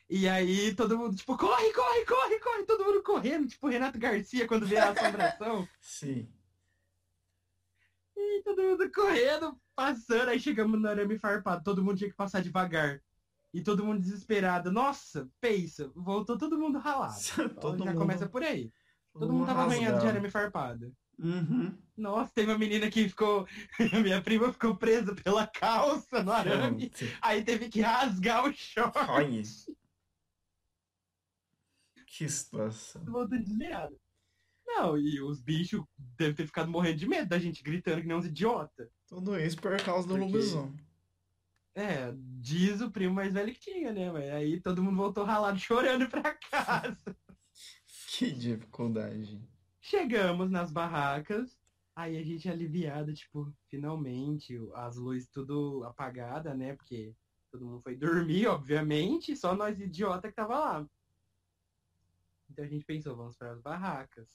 [0.09, 4.47] E aí todo mundo, tipo, corre, corre, corre, corre, todo mundo correndo, tipo Renato Garcia
[4.47, 5.67] quando vê a assombração.
[5.81, 6.29] Sim.
[8.15, 12.41] E todo mundo correndo, passando, aí chegamos no arame farpado, todo mundo tinha que passar
[12.41, 13.01] devagar.
[13.53, 14.71] E todo mundo desesperado.
[14.71, 17.15] Nossa, pensa, voltou todo mundo ralado.
[17.59, 18.71] todo Já mundo, começa por aí.
[19.13, 20.93] Todo mundo tava arranhando de arame farpado.
[21.19, 21.75] Uhum.
[21.95, 23.47] Nossa, teve uma menina que ficou.
[24.03, 26.91] Minha prima ficou presa pela calça no arame.
[27.21, 29.76] Aí teve que rasgar o short.
[32.17, 33.03] Que situação.
[33.27, 33.95] Desesperado.
[34.65, 35.81] Não, e os bichos
[36.17, 38.89] devem ter ficado morrendo de medo da gente gritando que nem uns idiota.
[39.07, 40.85] Tudo isso por causa do Porque- lobisomem.
[41.75, 44.11] É, diz o primo mais velho que tinha, né?
[44.11, 47.15] Mas aí todo mundo voltou ralado chorando pra casa.
[48.17, 49.39] Que dificuldade.
[49.79, 51.55] Chegamos nas barracas,
[51.95, 56.75] aí a gente aliviado, tipo, finalmente, as luzes tudo apagada, né?
[56.75, 57.13] Porque
[57.51, 60.87] todo mundo foi dormir, obviamente, só nós idiota que tava lá.
[62.49, 64.29] Então a gente pensou, vamos para as barracas.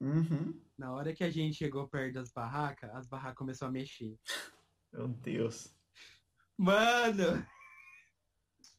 [0.00, 0.60] Uhum.
[0.76, 4.16] Na hora que a gente chegou perto das barracas, as barracas começaram a mexer.
[4.92, 5.74] Meu Deus.
[6.56, 7.44] Mano!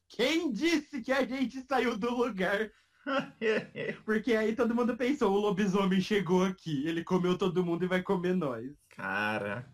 [0.08, 2.70] Quem disse que a gente saiu do lugar?
[4.04, 8.02] Porque aí todo mundo pensou, o lobisomem chegou aqui, ele comeu todo mundo e vai
[8.02, 8.76] comer nós.
[8.90, 9.72] Caraca.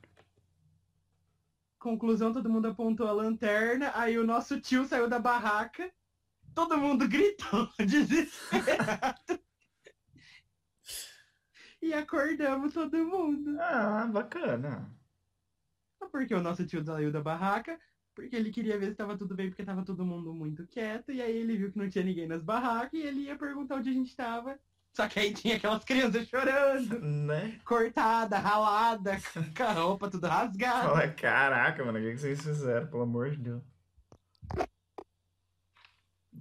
[1.79, 5.91] Conclusão, todo mundo apontou a lanterna, aí o nosso tio saiu da barraca,
[6.57, 9.39] todo mundo gritou, desesperado.
[11.83, 13.57] e acordamos todo mundo.
[13.61, 14.91] Ah, bacana.
[16.11, 17.79] Porque o nosso tio saiu da barraca,
[18.15, 21.21] porque ele queria ver se estava tudo bem, porque estava todo mundo muito quieto, e
[21.21, 23.93] aí ele viu que não tinha ninguém nas barracas, e ele ia perguntar onde a
[23.93, 24.59] gente estava.
[24.95, 27.61] Só que aí tinha aquelas crianças chorando, Né?
[27.67, 29.19] cortada, ralada,
[29.55, 30.89] com a roupa tudo rasgada.
[30.89, 33.63] Fala, caraca, mano, o que que vocês fizeram, pelo amor de Deus?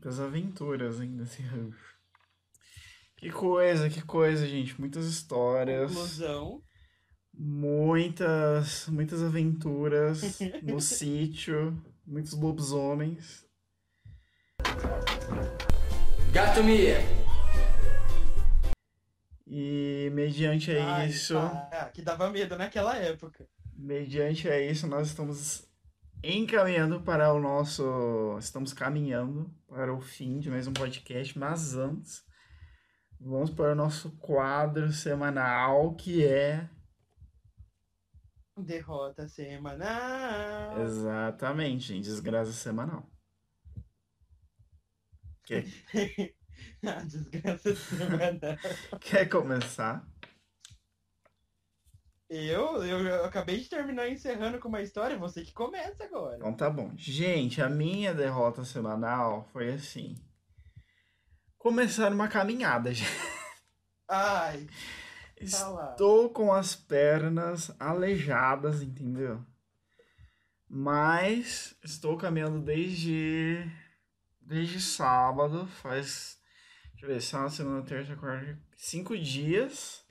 [0.05, 1.95] Muitas aventuras ainda esse rancho.
[3.17, 4.79] Que coisa, que coisa, gente.
[4.79, 6.61] Muitas histórias, Conclusão.
[7.33, 13.47] muitas, muitas aventuras no sítio, muitos lobisomens.
[16.31, 16.99] Gato Mia.
[19.47, 23.47] E mediante a Ai, isso, tá, que dava medo naquela época.
[23.75, 25.67] mediante a isso, nós estamos
[26.23, 32.23] encaminhando para o nosso, estamos caminhando para o fim de mais um podcast, mas antes
[33.19, 36.69] vamos para o nosso quadro semanal que é
[38.57, 40.81] Derrota semanal.
[40.81, 43.09] exatamente, gente, desgraça semanal.
[45.43, 45.65] Quer,
[46.85, 48.57] A desgraça semanal.
[49.01, 50.07] quer começar?
[52.27, 56.37] Eu, eu, acabei de terminar encerrando com uma história, você que começa agora.
[56.37, 56.91] Então tá bom.
[56.97, 60.15] Gente, a minha derrota semanal foi assim.
[61.57, 63.11] Começar uma caminhada, gente.
[64.09, 65.91] Ai, tá.
[65.91, 69.43] Estou com as pernas aleijadas, entendeu?
[70.67, 73.71] Mas estou caminhando desde
[74.41, 76.39] desde sábado, faz
[76.93, 80.04] deixa eu ver, sábado, segunda, terça, quarta, cinco dias.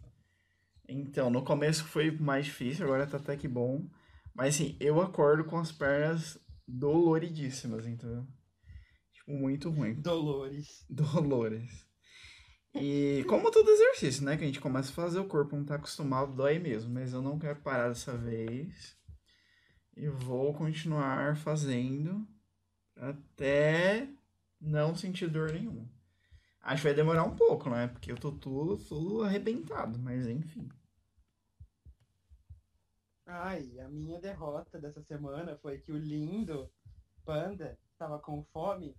[0.89, 3.89] Então, no começo foi mais difícil, agora tá até que bom.
[4.35, 8.27] Mas assim, eu acordo com as pernas doloridíssimas, entendeu?
[9.13, 9.95] Tipo, muito ruim.
[9.95, 10.85] Dolores.
[10.91, 11.87] Dolores.
[12.75, 14.37] E como todo exercício, né?
[14.37, 16.93] Que a gente começa a fazer, o corpo não tá acostumado, dói mesmo.
[16.93, 18.97] Mas eu não quero parar dessa vez.
[19.97, 22.27] E vou continuar fazendo
[22.97, 24.09] até
[24.61, 25.89] não sentir dor nenhuma.
[26.65, 27.89] Acho que vai demorar um pouco, né?
[27.89, 30.67] Porque eu tô tudo, arrebentado, mas enfim.
[33.27, 36.71] Ai, a minha derrota dessa semana foi que o lindo
[37.23, 38.97] panda estava com fome,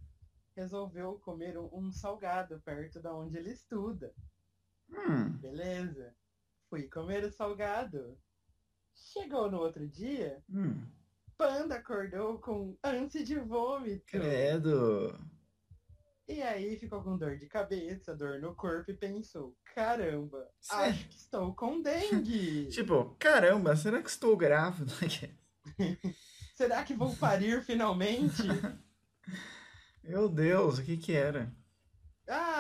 [0.55, 4.13] resolveu comer um, um salgado perto da onde ele estuda.
[4.87, 6.15] Hum, Beleza?
[6.69, 8.15] Fui comer o salgado.
[8.93, 10.85] Chegou no outro dia, hum.
[11.35, 14.05] panda acordou com ânsia de vômito.
[14.05, 15.19] Credo.
[16.27, 20.93] E aí ficou com dor de cabeça, dor no corpo e pensou, caramba, Sério?
[20.93, 22.67] acho que estou com dengue.
[22.73, 24.91] Tipo, caramba, será que estou grávida?
[26.55, 28.41] Será que vou parir finalmente?
[30.01, 31.51] Meu Deus, o que que era?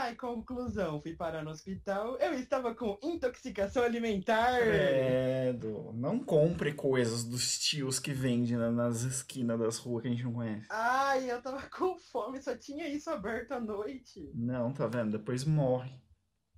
[0.05, 4.59] Ai, conclusão, fui parar no hospital, eu estava com intoxicação alimentar.
[4.59, 5.91] Credo.
[5.95, 10.23] Não compre coisas dos tios que vendem na- nas esquinas das ruas que a gente
[10.23, 10.67] não conhece.
[10.69, 14.29] Ai, eu tava com fome, só tinha isso aberto à noite.
[14.35, 15.17] Não, tá vendo?
[15.17, 15.91] Depois morre.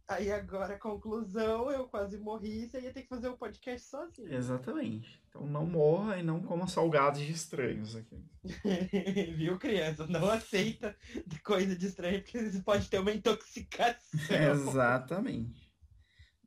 [0.10, 4.34] Aí agora, conclusão, eu quase morri, você ia ter que fazer o podcast sozinho.
[4.34, 5.22] Exatamente.
[5.28, 8.24] Então não morra e não coma salgados de estranhos aqui.
[9.36, 10.08] Viu, criança?
[10.08, 10.96] Não aceita
[11.44, 14.00] coisa de estranho, porque você pode ter uma intoxicação.
[14.32, 15.70] Exatamente.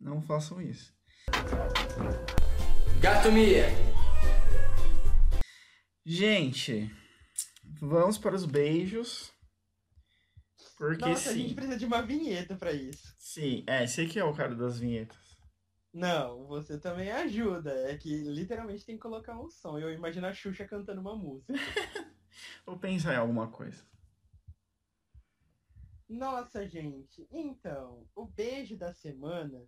[0.00, 0.94] Não façam isso.
[2.98, 3.66] Gato Mia.
[6.06, 6.90] Gente,
[7.78, 9.30] vamos para os beijos.
[10.80, 11.42] Porque Nossa, a sim.
[11.42, 13.14] gente precisa de uma vinheta pra isso.
[13.18, 15.36] Sim, é, você que é o cara das vinhetas.
[15.92, 17.70] Não, você também ajuda.
[17.90, 19.78] É que literalmente tem que colocar um som.
[19.78, 21.52] Eu imagino a Xuxa cantando uma música.
[22.64, 23.84] Vou pensar em alguma coisa.
[26.08, 27.26] Nossa, gente.
[27.30, 29.62] Então, o beijo da semana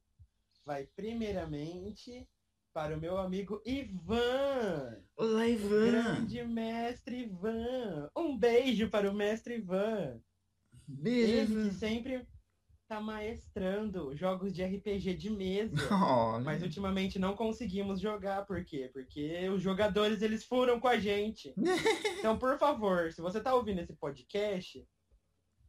[0.64, 2.28] vai primeiramente
[2.72, 5.04] para o meu amigo Ivan.
[5.16, 5.90] Olá, O Ivan!
[5.90, 8.10] grande mestre Ivan.
[8.16, 10.20] Um beijo para o mestre Ivan.
[10.86, 12.26] Beijo, Ele que sempre
[12.88, 15.74] tá maestrando jogos de RPG de mesa.
[15.90, 16.44] Olha.
[16.44, 18.90] Mas ultimamente não conseguimos jogar, por quê?
[18.92, 21.54] Porque os jogadores eles furam com a gente.
[22.22, 24.86] Então, por favor, se você tá ouvindo esse podcast,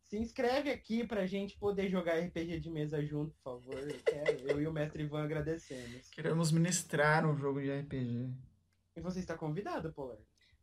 [0.04, 3.74] se inscreve aqui pra gente poder jogar RPG de mesa junto, por favor.
[3.74, 4.52] Eu, quero.
[4.52, 6.12] Eu e o mestre Ivan agradecemos.
[6.12, 8.30] Queremos ministrar um jogo de RPG.
[8.96, 10.20] E você está convidado, Polar.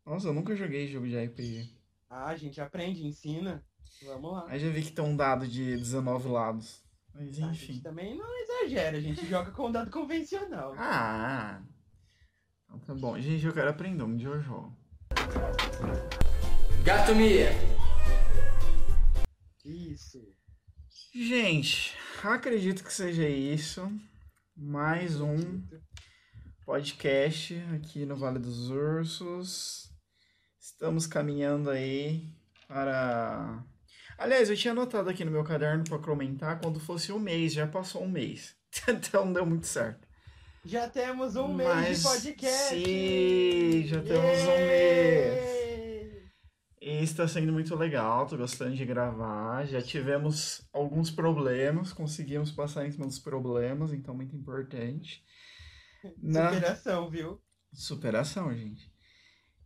[0.06, 1.74] Nossa, eu nunca joguei jogo de RPG.
[2.08, 3.64] Ah, a gente aprende, ensina.
[4.04, 4.46] Vamos lá.
[4.48, 6.82] Aí já vi que tem um dado de 19 lados.
[7.14, 7.80] Mas A gente enfim.
[7.80, 10.74] também não exagera, a gente joga com dado convencional.
[10.78, 11.62] Ah!
[12.64, 13.18] Então tá bom.
[13.18, 14.74] Gente, eu quero aprender um dia eu jogo.
[16.84, 17.50] Gato Mia.
[19.64, 20.18] Isso.
[21.14, 23.90] Gente, acredito que seja isso.
[24.56, 25.36] Mais um
[26.64, 29.92] podcast aqui no Vale dos Ursos.
[30.58, 32.32] Estamos caminhando aí
[32.68, 33.62] para.
[34.20, 37.66] Aliás, eu tinha anotado aqui no meu caderno para comentar quando fosse um mês, já
[37.66, 38.54] passou um mês.
[38.86, 40.06] Então não deu muito certo.
[40.64, 42.68] Já temos um mês Mas, de podcast.
[42.68, 46.30] sim, já temos um Yay!
[46.82, 49.66] E está sendo muito legal, tô gostando de gravar.
[49.66, 55.24] Já tivemos alguns problemas, conseguimos passar em cima dos problemas, então muito importante.
[56.22, 57.40] Na- Superação, viu?
[57.72, 58.90] Superação, gente.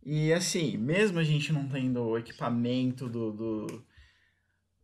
[0.03, 3.85] E assim, mesmo a gente não tendo o equipamento do, do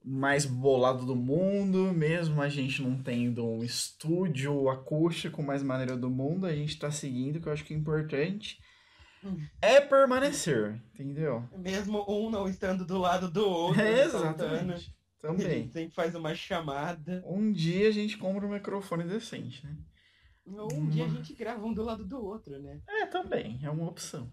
[0.04, 6.10] mais bolado do mundo, mesmo a gente não tendo um estúdio acústico mais maneiro do
[6.10, 8.60] mundo, a gente tá seguindo, que eu acho que é importante.
[9.62, 11.48] É permanecer, entendeu?
[11.56, 13.82] Mesmo um não estando do lado do outro.
[13.82, 14.92] É, exatamente.
[15.24, 15.48] A Também.
[15.48, 17.24] gente sempre faz uma chamada.
[17.28, 19.78] Um dia a gente compra um microfone decente, né?
[20.48, 22.82] Ou um dia a gente grava um do lado do outro, né?
[22.90, 24.32] É, também, é uma opção.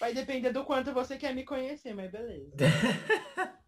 [0.00, 2.56] Vai depender do quanto você quer me conhecer, mas beleza.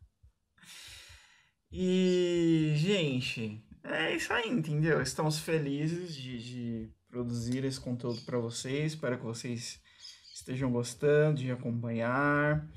[1.70, 5.02] E, gente, é isso aí, entendeu?
[5.02, 8.92] Estamos felizes de, de produzir esse conteúdo para vocês.
[8.92, 9.80] Espero que vocês
[10.34, 12.68] estejam gostando de acompanhar.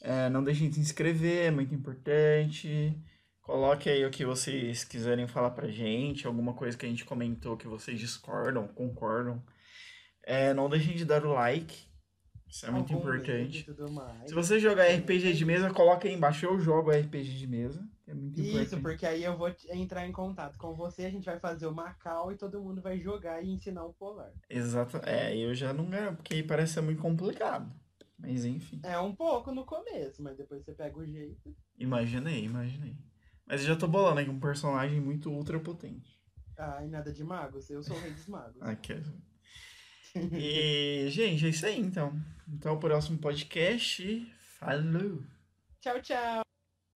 [0.00, 2.96] É, não deixem de se inscrever, é muito importante.
[3.42, 7.56] Coloque aí o que vocês quiserem falar pra gente, alguma coisa que a gente comentou
[7.56, 9.42] que vocês discordam, concordam.
[10.22, 11.87] É, não deixem de dar o like,
[12.48, 13.66] isso é muito importante.
[14.26, 16.46] Se você jogar RPG de mesa, coloca aí embaixo.
[16.46, 17.86] Eu jogo RPG de mesa.
[18.06, 18.80] É muito Isso, importante.
[18.82, 22.32] porque aí eu vou entrar em contato com você, a gente vai fazer uma call
[22.32, 24.32] e todo mundo vai jogar e ensinar o polar.
[24.48, 24.96] Exato.
[25.04, 27.70] É, eu já não garanto, porque aí parece ser muito complicado.
[28.18, 28.80] Mas enfim.
[28.82, 31.54] É um pouco no começo, mas depois você pega o jeito.
[31.78, 32.96] Imaginei, imaginei.
[33.46, 36.18] Mas eu já tô bolando aí um personagem muito ultra potente.
[36.56, 38.60] Ai, nada de magos, eu sou o rei dos magos.
[38.62, 39.00] Aqui.
[40.34, 42.12] E, gente, é isso aí então.
[42.48, 44.32] Então, o próximo podcast.
[44.58, 45.22] Falou!
[45.80, 46.47] Tchau, tchau!